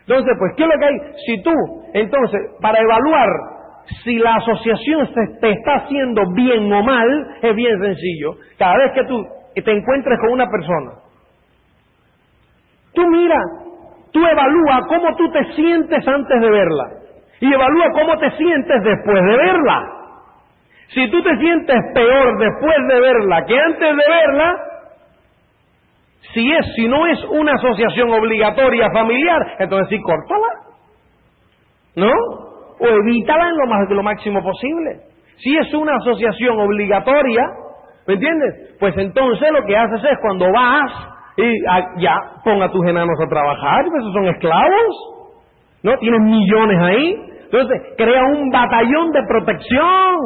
[0.00, 0.98] Entonces, pues, ¿qué es lo que hay?
[1.26, 1.52] Si tú,
[1.92, 3.28] entonces, para evaluar
[4.04, 5.08] si la asociación
[5.40, 8.34] te está haciendo bien o mal, es bien sencillo.
[8.58, 9.22] Cada vez que tú
[9.54, 10.92] te encuentres con una persona,
[12.94, 13.40] tú mira,
[14.12, 16.84] tú evalúa cómo tú te sientes antes de verla
[17.40, 19.94] y evalúa cómo te sientes después de verla.
[20.88, 24.54] Si tú te sientes peor después de verla que antes de verla,
[26.32, 30.46] si es, si no es una asociación obligatoria familiar, entonces sí, córtala.
[31.96, 32.12] ¿No?
[32.80, 35.00] O evítala en lo, más, lo máximo posible.
[35.38, 37.44] Si es una asociación obligatoria,
[38.06, 38.76] ¿me entiendes?
[38.80, 40.92] Pues entonces lo que haces es cuando vas
[41.38, 41.62] y
[42.02, 44.96] ya ponga tus enanos a trabajar, pues esos son esclavos,
[45.84, 45.96] ¿no?
[45.98, 47.14] Tienes millones ahí.
[47.44, 50.18] Entonces, crea un batallón de protección.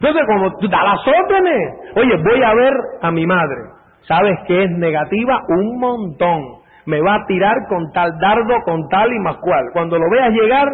[0.00, 2.72] Entonces, como tú da las órdenes, oye, voy a ver
[3.02, 3.60] a mi madre.
[4.08, 5.38] ¿Sabes que es negativa?
[5.48, 6.40] Un montón.
[6.86, 9.64] Me va a tirar con tal dardo, con tal y más cual.
[9.74, 10.66] Cuando lo veas llegar,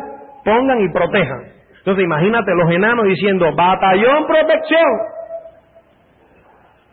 [0.45, 1.43] pongan y protejan.
[1.79, 4.89] Entonces, imagínate los enanos diciendo, batallón protección.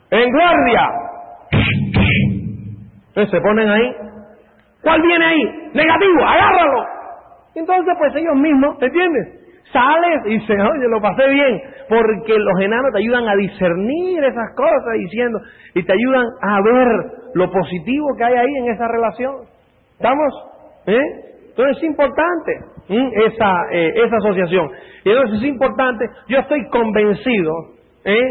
[0.10, 1.07] En guardia.
[3.18, 3.96] Entonces se ponen ahí.
[4.84, 5.44] ¿Cuál viene ahí?
[5.74, 6.86] Negativo, agárralo.
[7.56, 9.64] Entonces, pues ellos mismos, ¿entiendes?
[9.74, 11.60] Sales y dices, oye, lo pasé bien,
[11.90, 15.40] porque los enanos te ayudan a discernir esas cosas diciendo,
[15.74, 16.88] y te ayudan a ver
[17.34, 19.36] lo positivo que hay ahí en esa relación.
[19.94, 20.34] ¿Estamos?
[20.86, 21.02] ¿Eh?
[21.50, 22.52] Entonces es importante
[23.26, 24.70] esa, eh, esa asociación.
[25.04, 27.52] Y entonces es importante, yo estoy convencido,
[28.06, 28.30] ¿eh?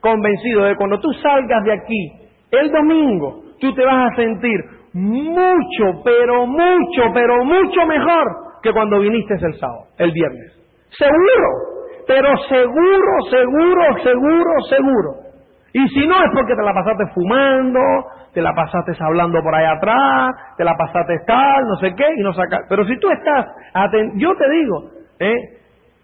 [0.00, 2.12] convencido de que cuando tú salgas de aquí,
[2.50, 4.60] el domingo, tú te vas a sentir
[4.92, 8.24] mucho, pero mucho, pero mucho mejor
[8.62, 10.52] que cuando viniste el sábado, el viernes.
[10.90, 11.48] Seguro,
[12.06, 15.10] pero seguro, seguro, seguro, seguro.
[15.72, 17.80] Y si no es porque te la pasaste fumando,
[18.32, 22.22] te la pasaste hablando por ahí atrás, te la pasaste tal, no sé qué, y
[22.22, 22.60] no sacas.
[22.68, 23.46] Pero si tú estás,
[24.14, 24.90] yo te digo,
[25.20, 25.34] ¿eh?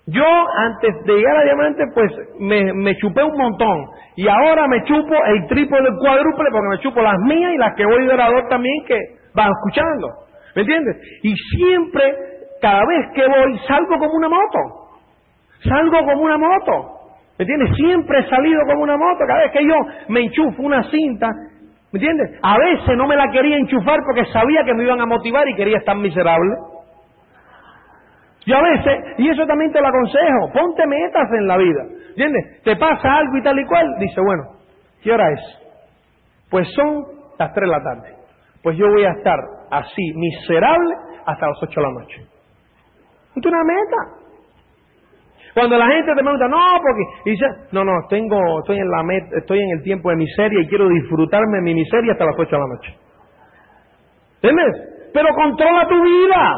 [0.06, 0.24] Yo
[0.56, 3.86] antes de llegar a Diamante, pues me, chupé un montón.
[4.16, 7.74] Y ahora me chupo el triple del cuádruple porque me chupo las mías y las
[7.76, 8.98] que voy de orador también que
[9.34, 10.08] van escuchando.
[10.56, 10.96] ¿Me entiendes?
[11.22, 12.02] Y siempre,
[12.60, 14.58] cada vez que voy, salgo como una moto.
[15.62, 16.98] Salgo como una moto.
[17.38, 17.70] ¿Me entiendes?
[17.76, 19.24] Siempre he salido como una moto.
[19.26, 19.74] Cada vez que yo
[20.08, 21.28] me enchufo una cinta,
[21.92, 22.40] ¿me entiendes?
[22.42, 25.54] A veces no me la quería enchufar porque sabía que me iban a motivar y
[25.54, 26.50] quería estar miserable.
[28.44, 31.82] Y a veces, y eso también te lo aconsejo, ponte metas en la vida.
[32.08, 32.62] ¿Entiendes?
[32.64, 34.42] Te pasa algo y tal y cual, dice, bueno,
[35.02, 35.40] ¿qué hora es?
[36.50, 37.04] Pues son
[37.38, 38.16] las 3 de la tarde.
[38.62, 39.38] Pues yo voy a estar
[39.70, 42.26] así, miserable, hasta las 8 de la noche.
[43.36, 44.22] Es una meta.
[45.54, 49.24] Cuando la gente te pregunta, no, porque dice, no, no, tengo, estoy en la met,
[49.34, 52.50] estoy en el tiempo de miseria y quiero disfrutarme de mi miseria hasta las 8
[52.50, 52.98] de la noche.
[54.42, 55.10] ¿Entiendes?
[55.12, 56.54] Pero controla tu vida.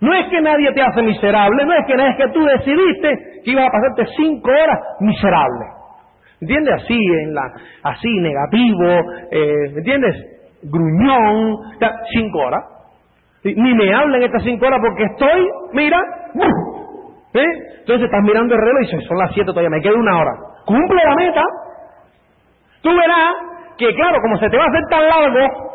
[0.00, 3.50] No es que nadie te hace miserable, no es que es que tú decidiste que
[3.50, 5.64] ibas a pasarte cinco horas miserable.
[6.40, 6.74] ¿Entiendes?
[6.74, 7.42] Así, en la,
[7.82, 10.14] así, negativo, eh, ¿me entiendes?
[10.62, 11.56] Gruñón,
[12.12, 12.64] cinco horas.
[13.42, 15.98] Ni me hablen estas cinco horas porque estoy, mira,
[17.34, 17.46] ¿eh?
[17.80, 20.32] Entonces estás mirando el reloj y dices, son las siete todavía, me queda una hora.
[20.64, 21.42] Cumple la meta.
[22.82, 23.34] Tú verás
[23.76, 25.68] que, claro, como se te va a hacer tan largo,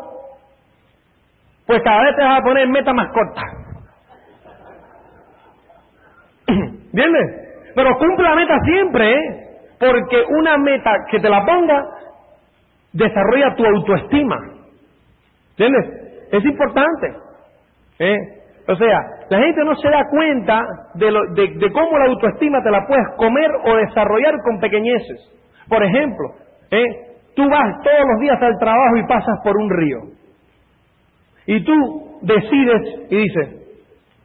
[1.66, 3.42] pues cada vez te vas a poner meta más corta.
[6.94, 7.72] ¿Entiendes?
[7.74, 9.46] Pero cumple la meta siempre, ¿eh?
[9.80, 11.84] Porque una meta que te la ponga
[12.92, 14.36] desarrolla tu autoestima.
[15.58, 16.28] ¿Entiendes?
[16.30, 17.08] Es importante.
[17.98, 18.16] ¿eh?
[18.68, 20.62] O sea, la gente no se da cuenta
[20.94, 25.32] de, lo, de, cómo la autoestima te la puedes comer o desarrollar con pequeñeces.
[25.68, 26.28] Por ejemplo,
[26.70, 26.84] ¿eh?
[27.34, 29.98] tú vas todos los días al trabajo y pasas por un río.
[31.46, 33.78] Y tú decides y dices,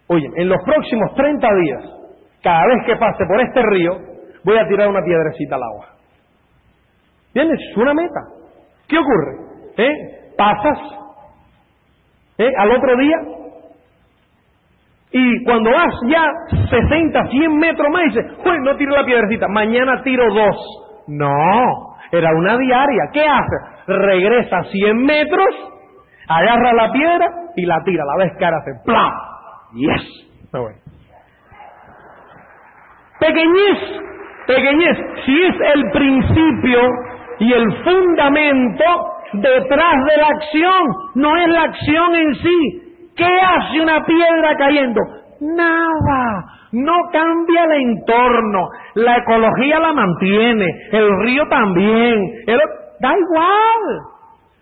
[0.07, 1.99] oye, en los próximos 30 días
[2.42, 3.92] cada vez que pase por este río,
[4.44, 5.88] voy a tirar una piedrecita al agua.
[7.28, 7.60] ¿Entiendes?
[7.70, 8.22] Es una meta.
[8.88, 9.36] ¿Qué ocurre?
[9.78, 10.34] ¿Eh?
[10.38, 10.80] Pasas
[12.38, 12.52] ¿eh?
[12.58, 13.18] al otro día
[15.12, 16.24] y cuando vas ya
[16.70, 20.56] 60, 100 metros más, dices, pues no tiro la piedrecita, mañana tiro dos.
[21.08, 23.04] No, era una diaria.
[23.12, 23.56] ¿Qué hace?
[23.88, 25.48] Regresa 100 metros,
[26.28, 29.12] agarra la piedra y la tira, la ves cara, hace ¡plá!
[29.74, 30.52] ¡Yes!
[33.20, 33.78] Pequeñez,
[34.47, 36.80] pequeñez, si es el principio
[37.39, 38.84] y el fundamento
[39.34, 40.84] detrás de la acción,
[41.15, 43.11] no es la acción en sí.
[43.15, 45.01] ¿Qué hace una piedra cayendo?
[45.41, 46.45] Nada.
[46.72, 48.70] No cambia el entorno.
[48.95, 50.65] La ecología la mantiene.
[50.91, 52.20] El río también.
[52.99, 53.99] da igual.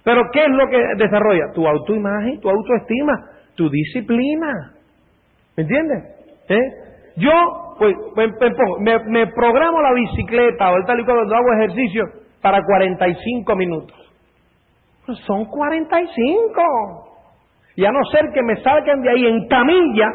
[0.03, 1.51] Pero ¿qué es lo que desarrolla?
[1.53, 3.13] Tu autoimagen, tu autoestima,
[3.55, 4.71] tu disciplina.
[5.57, 6.03] ¿Me entiendes?
[6.49, 6.86] ¿Eh?
[7.17, 7.31] Yo
[7.79, 7.95] pues,
[9.07, 12.03] me, programo la bicicleta o el tal y cuando hago ejercicio
[12.41, 13.97] para 45 minutos.
[15.05, 17.07] Pues son 45.
[17.75, 20.09] Y a no ser que me salgan de ahí en camilla,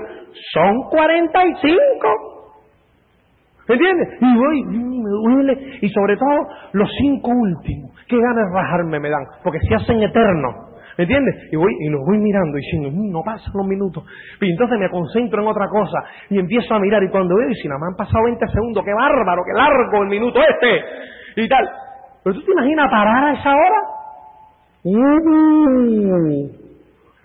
[0.53, 2.32] son 45.
[3.68, 4.09] ¿Entiendes?
[4.20, 5.78] Y voy, me duele.
[5.80, 7.90] Y sobre todo, los cinco últimos.
[8.09, 9.24] Qué ganas de rajarme me dan.
[9.42, 10.72] Porque se hacen eternos.
[10.99, 11.49] ¿Me entiendes?
[11.51, 14.05] Y voy y los voy mirando diciendo, mm, no pasan los minutos.
[14.40, 17.55] Y entonces me concentro en otra cosa y empiezo a mirar y cuando veo, y
[17.55, 21.49] si nada más han pasado 20 segundos, qué bárbaro, qué largo el minuto este y
[21.49, 21.68] tal.
[22.22, 23.80] Pero tú te imaginas parar a esa hora?
[24.84, 26.49] Uh,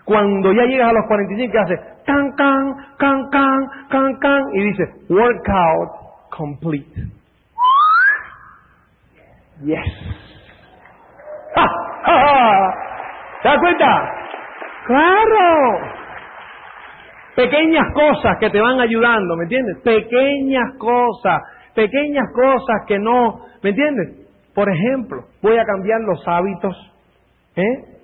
[0.04, 1.80] cuando ya llegas a los 45, ¿qué haces?
[2.06, 5.90] Can, can, can, can, can, can, y dices, workout
[6.30, 6.94] complete.
[9.64, 9.84] Yes.
[13.42, 14.10] ¿Te das cuenta?
[14.86, 15.98] Claro.
[17.36, 19.78] Pequeñas cosas que te van ayudando, ¿me entiendes?
[19.84, 21.40] Pequeñas cosas,
[21.74, 24.26] pequeñas cosas que no, ¿me entiendes?
[24.54, 26.76] Por ejemplo, voy a cambiar los hábitos,
[27.54, 28.00] ¿eh?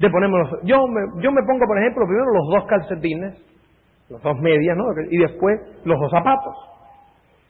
[0.00, 3.40] De ponerme los, yo me, yo me pongo, por ejemplo, primero los dos calcetines,
[4.10, 4.84] los dos medias, ¿no?
[5.10, 6.73] Y después los dos zapatos.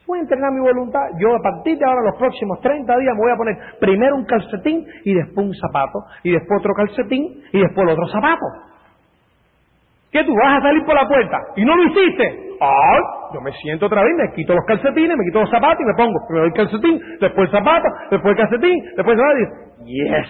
[0.06, 1.00] Voy a entrenar mi voluntad.
[1.18, 4.24] Yo a partir de ahora, los próximos 30 días, me voy a poner primero un
[4.26, 8.44] calcetín y después un zapato, y después otro calcetín y después el otro zapato.
[10.12, 12.54] ¿Qué tú vas a salir por la puerta y no lo hiciste?
[12.60, 13.00] ¡Ay!
[13.32, 15.94] Yo me siento otra vez, me quito los calcetines, me quito los zapatos y me
[15.94, 19.38] pongo primero el calcetín, después el zapato, después el calcetín, después el zapato
[19.84, 20.28] y ¡Yes!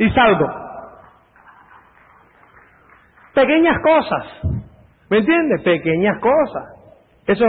[0.00, 0.46] Y salgo.
[3.34, 4.26] Pequeñas cosas.
[5.08, 5.62] ¿Me entiendes?
[5.62, 6.83] Pequeñas cosas.
[7.26, 7.44] Eso,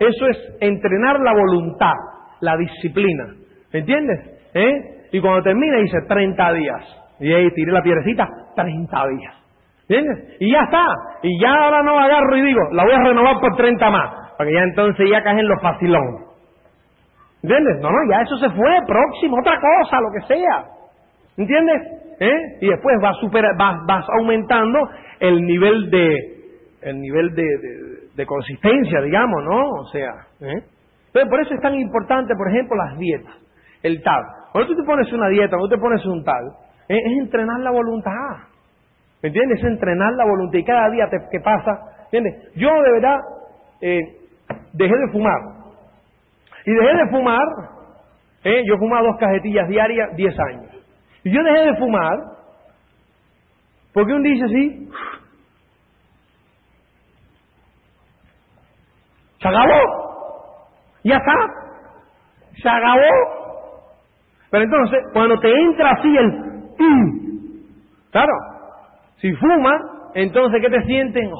[0.00, 1.94] eso es entrenar la voluntad,
[2.40, 3.26] la disciplina.
[3.72, 4.20] ¿Me entiendes?
[4.54, 5.08] ¿Eh?
[5.12, 7.00] Y cuando termina dice 30 días.
[7.20, 9.34] Y ahí tiré la piedrecita, 30 días.
[9.88, 10.36] ¿Entiendes?
[10.40, 10.84] Y ya está.
[11.22, 14.10] Y ya ahora no agarro y digo, la voy a renovar por 30 más.
[14.36, 16.24] Para que ya entonces ya caen los facilón.
[17.42, 17.76] ¿Entiendes?
[17.80, 20.64] No, no, ya eso se fue, próximo, otra cosa, lo que sea.
[21.36, 21.82] ¿Entiendes?
[22.18, 22.58] ¿Eh?
[22.62, 24.78] Y después vas, super, vas, vas aumentando
[25.20, 26.16] el nivel de,
[26.82, 27.44] el nivel de
[28.26, 29.68] consistencia, digamos, ¿no?
[29.80, 30.10] O sea,
[30.40, 30.62] ¿eh?
[31.06, 33.34] Entonces, por eso es tan importante, por ejemplo, las dietas,
[33.82, 34.22] el tal.
[34.52, 36.44] Cuando tú te pones una dieta, cuando tú te pones un tal,
[36.88, 36.98] ¿eh?
[36.98, 38.12] es entrenar la voluntad.
[39.22, 39.58] ¿Me entiendes?
[39.58, 41.70] Es entrenar la voluntad y cada día te, que pasa,
[42.10, 42.52] ¿entiendes?
[42.56, 43.16] Yo de verdad
[43.80, 44.00] eh,
[44.72, 45.40] dejé de fumar.
[46.66, 47.46] Y dejé de fumar,
[48.44, 48.62] ¿eh?
[48.66, 50.70] yo fumaba dos cajetillas diarias, 10 años.
[51.24, 52.34] Y yo dejé de fumar
[53.94, 54.88] porque un dice así,
[59.44, 59.82] Se acabó.
[61.02, 61.34] Ya está.
[62.62, 63.10] Se acabó.
[64.50, 66.54] Pero entonces, cuando te entra así el...
[68.10, 68.32] claro,
[69.16, 69.82] si fumas,
[70.14, 71.30] entonces ¿qué te sienten?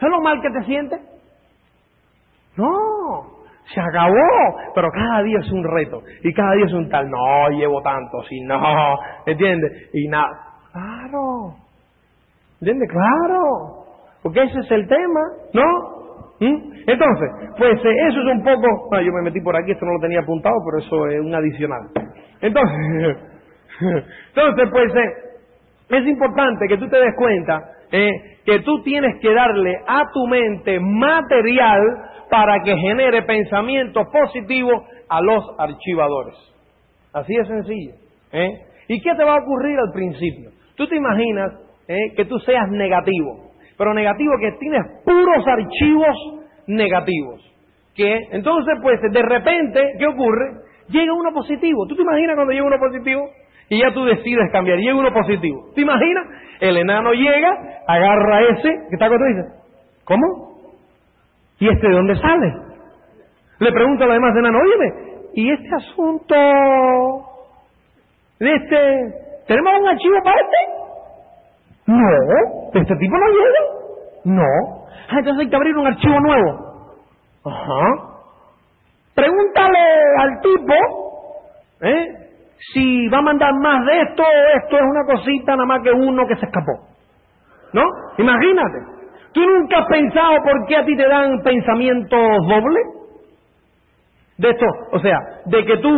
[0.00, 1.00] ¿Sabes lo mal que te sientes?
[2.56, 2.66] No,
[3.72, 7.48] se acabó, pero cada día es un reto y cada día es un tal, no
[7.50, 8.96] llevo tanto, si no,
[9.26, 9.90] ¿entiendes?
[9.92, 10.30] Y nada,
[10.72, 11.54] claro,
[12.60, 12.88] ¿entiendes?
[12.90, 13.84] Claro,
[14.22, 15.20] porque ese es el tema,
[15.52, 15.95] ¿no?
[16.40, 16.72] ¿Mm?
[16.86, 20.00] Entonces, pues eh, eso es un poco, yo me metí por aquí, esto no lo
[20.00, 21.80] tenía apuntado, pero eso es un adicional.
[22.40, 23.16] Entonces,
[24.28, 28.10] entonces pues eh, es importante que tú te des cuenta eh,
[28.44, 31.80] que tú tienes que darle a tu mente material
[32.30, 36.36] para que genere pensamientos positivos a los archivadores.
[37.14, 37.92] Así de sencillo.
[38.88, 40.50] ¿Y qué te va a ocurrir al principio?
[40.76, 41.52] Tú te imaginas
[41.86, 43.45] que tú seas negativo
[43.76, 46.16] pero negativo que tienes puros archivos
[46.66, 47.42] negativos.
[47.94, 50.60] Que entonces, pues, de repente, ¿qué ocurre?
[50.88, 51.86] Llega uno positivo.
[51.88, 53.28] ¿Tú te imaginas cuando llega uno positivo?
[53.68, 55.70] Y ya tú decides cambiar, llega uno positivo.
[55.74, 56.26] ¿Te imaginas?
[56.60, 59.42] El enano llega, agarra ese, ¿qué está cuando dice?
[60.04, 60.46] ¿Cómo?
[61.58, 62.52] ¿Y este de dónde sale?
[63.58, 66.34] Le pregunta a los demás enanos, óyeme, y este asunto
[68.38, 70.75] de este, ¿tenemos un archivo para este?
[71.86, 72.08] No,
[72.74, 73.76] este tipo no llega.
[74.24, 74.86] No.
[75.08, 76.66] Ah, entonces hay que abrir un archivo nuevo.
[77.44, 78.16] Ajá.
[79.14, 79.78] Pregúntale
[80.18, 80.74] al tipo,
[81.82, 82.06] ¿eh?
[82.72, 84.22] Si va a mandar más de esto,
[84.56, 86.72] esto es una cosita nada más que uno que se escapó.
[87.72, 87.82] ¿No?
[88.18, 88.78] Imagínate.
[89.32, 92.86] ¿Tú nunca has pensado por qué a ti te dan pensamientos dobles?
[94.38, 95.90] De esto, o sea, de que tú,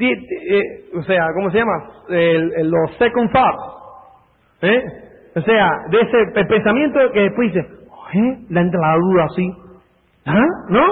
[0.00, 0.62] eh,
[0.98, 1.72] o sea, ¿cómo se llama?
[2.08, 3.82] los second thoughts.
[4.62, 5.01] ¿Eh?
[5.34, 7.66] O sea, de ese pensamiento que después dice,
[8.14, 8.38] ¿eh?
[8.48, 9.52] Le entra la duda así.
[10.26, 10.46] ¿Ah?
[10.68, 10.84] ¿No?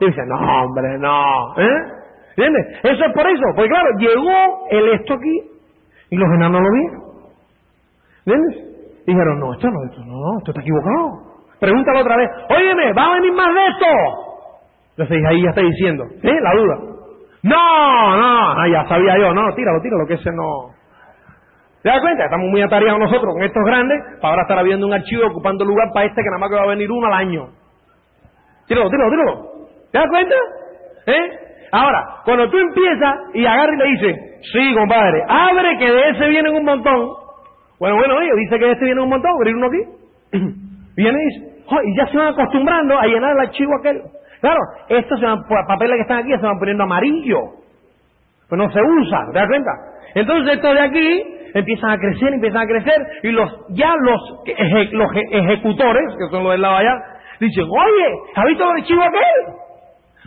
[0.00, 1.56] Y dice, no, hombre, no.
[1.58, 1.96] ¿Eh?
[2.36, 2.78] ¿Entiendes?
[2.82, 3.42] Eso es por eso.
[3.54, 5.40] Porque claro, llegó el esto aquí
[6.10, 7.02] y los enanos lo vieron.
[8.26, 8.66] ¿Entiendes?
[9.06, 11.26] Dijeron, no, esto no, esto no, esto está equivocado.
[11.60, 13.86] Pregúntalo otra vez, óyeme, ¿va a venir más de esto?
[14.90, 16.28] Entonces ahí ya está diciendo, ¿sí?
[16.42, 16.76] La duda.
[17.42, 20.75] No, no, ah, ya sabía yo, no, tíralo, tíralo, que ese no.
[21.86, 22.24] ¿Te das cuenta?
[22.24, 25.86] Estamos muy atareados nosotros con estos grandes para ahora estar habiendo un archivo ocupando lugar
[25.94, 27.46] para este que nada más que va a venir uno al año.
[28.66, 29.42] Tíralo, tíralo, tíralo.
[29.92, 30.34] ¿Te das cuenta?
[31.06, 31.30] ¿Eh?
[31.70, 34.16] Ahora, cuando tú empiezas y agarras y le dices,
[34.52, 37.06] sí, compadre, abre que de ese vienen un montón.
[37.78, 40.38] Bueno, bueno, oye, dice que de este viene un montón, abrir uno aquí.
[40.96, 44.02] Viene y dice, y ya se van acostumbrando a llenar el archivo aquel.
[44.40, 44.58] Claro,
[44.88, 45.20] estos
[45.68, 47.42] papeles que están aquí se van poniendo amarillo.
[48.48, 49.70] Pues no se usa, ¿te das cuenta?
[50.16, 54.20] Entonces estos de aquí empiezan a crecer, empiezan a crecer, y los ya los,
[54.92, 56.94] los ejecutores, que son los del lado allá,
[57.40, 59.54] dicen, oye, ¿has visto el archivo aquel?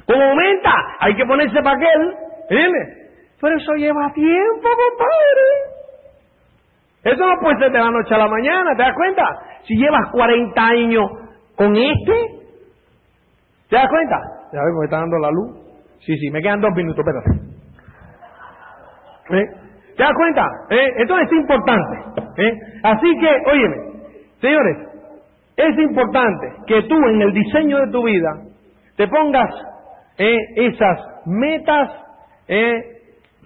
[0.07, 0.73] ¿Cómo aumenta?
[0.99, 2.13] Hay que ponerse para aquel,
[2.49, 2.99] ¿entiendes?
[3.39, 5.69] Pero eso lleva tiempo, compadre.
[7.03, 9.23] Eso no puede ser de la noche a la mañana, ¿te das cuenta?
[9.63, 11.05] Si llevas 40 años
[11.55, 12.13] con este,
[13.69, 14.17] ¿te das cuenta?
[14.51, 15.69] Ya ves, me está dando la luz.
[15.99, 17.49] Sí, sí, me quedan dos minutos, espérate.
[19.31, 19.58] ¿Eh?
[19.99, 20.47] ¿Te das cuenta?
[20.69, 20.93] ¿Eh?
[20.95, 21.97] Entonces es importante.
[22.37, 22.53] ¿eh?
[22.83, 23.75] Así que, óyeme,
[24.39, 24.77] señores,
[25.57, 28.29] es importante que tú en el diseño de tu vida
[28.95, 29.49] te pongas
[30.17, 30.37] ¿eh?
[30.55, 31.89] esas metas
[32.47, 32.81] ¿eh?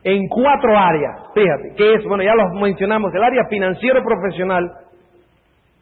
[0.04, 1.22] en cuatro áreas.
[1.34, 4.70] Fíjate, que es, bueno, ya los mencionamos, el área financiero profesional,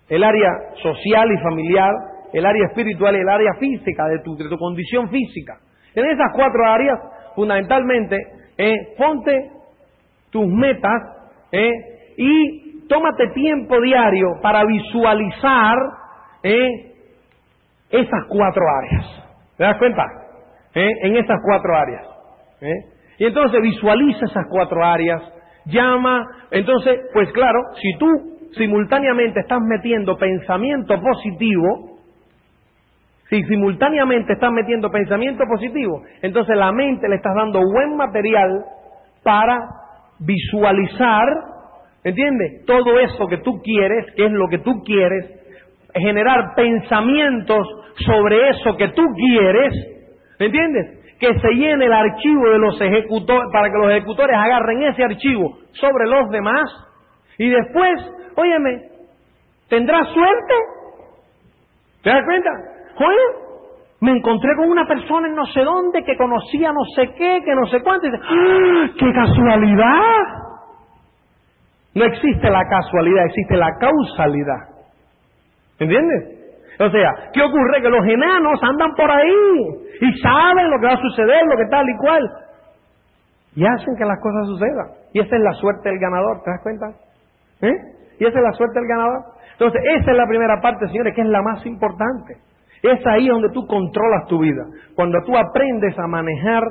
[0.07, 0.51] el área
[0.82, 1.91] social y familiar,
[2.32, 5.57] el área espiritual y el área física, de tu, condición física.
[5.95, 6.97] En esas cuatro áreas,
[7.36, 8.15] fundamentalmente,
[8.97, 9.61] ponte
[10.32, 11.01] tus metas
[11.51, 11.71] eh,
[12.17, 15.77] y tómate tiempo diario para visualizar
[16.43, 16.93] eh,
[17.89, 19.05] esas cuatro áreas.
[19.57, 20.03] ¿Te das cuenta?
[20.73, 22.07] Eh, en esas cuatro áreas.
[23.17, 25.21] Y entonces visualiza esas cuatro áreas,
[25.65, 28.07] llama, entonces, pues claro, si tú
[28.57, 31.99] simultáneamente estás metiendo pensamiento positivo,
[33.29, 38.65] si simultáneamente estás metiendo pensamiento positivo, entonces la mente le estás dando buen material
[39.23, 39.57] para
[40.22, 41.28] visualizar,
[42.03, 42.65] ¿entiendes?
[42.65, 45.41] Todo eso que tú quieres, que es lo que tú quieres,
[45.93, 47.67] generar pensamientos
[48.05, 49.74] sobre eso que tú quieres,
[50.39, 51.01] ¿entiendes?
[51.22, 55.55] que se llene el archivo de los ejecutores, para que los ejecutores agarren ese archivo
[55.74, 56.67] sobre los demás,
[57.38, 57.91] y después,
[58.36, 58.89] óyeme,
[59.69, 60.53] ¿tendrás suerte?
[62.01, 62.49] ¿Te das cuenta?
[62.97, 63.50] Oye,
[64.01, 67.55] me encontré con una persona en no sé dónde que conocía no sé qué, que
[67.55, 70.41] no sé cuánto, y dice, ¡Ah, ¡qué casualidad!
[71.93, 74.71] No existe la casualidad, existe la causalidad.
[75.77, 76.41] ¿Entiendes?
[76.79, 77.81] O sea, ¿qué ocurre?
[77.81, 79.33] Que los enanos andan por ahí
[80.01, 82.23] y saben lo que va a suceder, lo que tal y cual.
[83.55, 84.87] Y hacen que las cosas sucedan.
[85.13, 86.87] Y esa es la suerte del ganador, ¿te das cuenta?
[87.61, 87.75] ¿Eh?
[88.19, 89.21] Y esa es la suerte del ganador.
[89.51, 92.50] Entonces, esa es la primera parte, señores, que es la más importante.
[92.84, 94.63] Es ahí donde tú controlas tu vida.
[94.95, 96.63] Cuando tú aprendes a manejar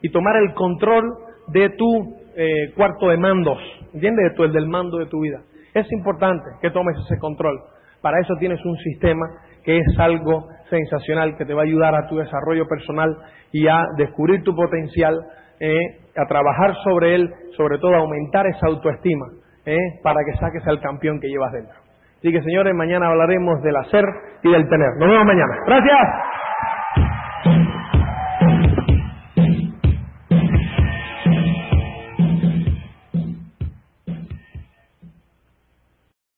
[0.00, 1.04] y tomar el control
[1.48, 3.58] de tu eh, cuarto de mandos,
[3.92, 4.30] ¿entiendes?
[4.30, 5.40] De tu, el del mando de tu vida.
[5.74, 7.58] Es importante que tomes ese control.
[8.00, 9.26] Para eso tienes un sistema
[9.64, 13.16] que es algo sensacional que te va a ayudar a tu desarrollo personal
[13.50, 15.18] y a descubrir tu potencial,
[15.58, 15.76] eh,
[16.16, 19.26] a trabajar sobre él, sobre todo a aumentar esa autoestima,
[19.64, 21.85] eh, para que saques al campeón que llevas dentro.
[22.26, 24.04] Así que señores, mañana hablaremos del hacer
[24.42, 24.96] y del tener.
[24.98, 25.58] Nos vemos mañana.
[25.64, 26.08] Gracias.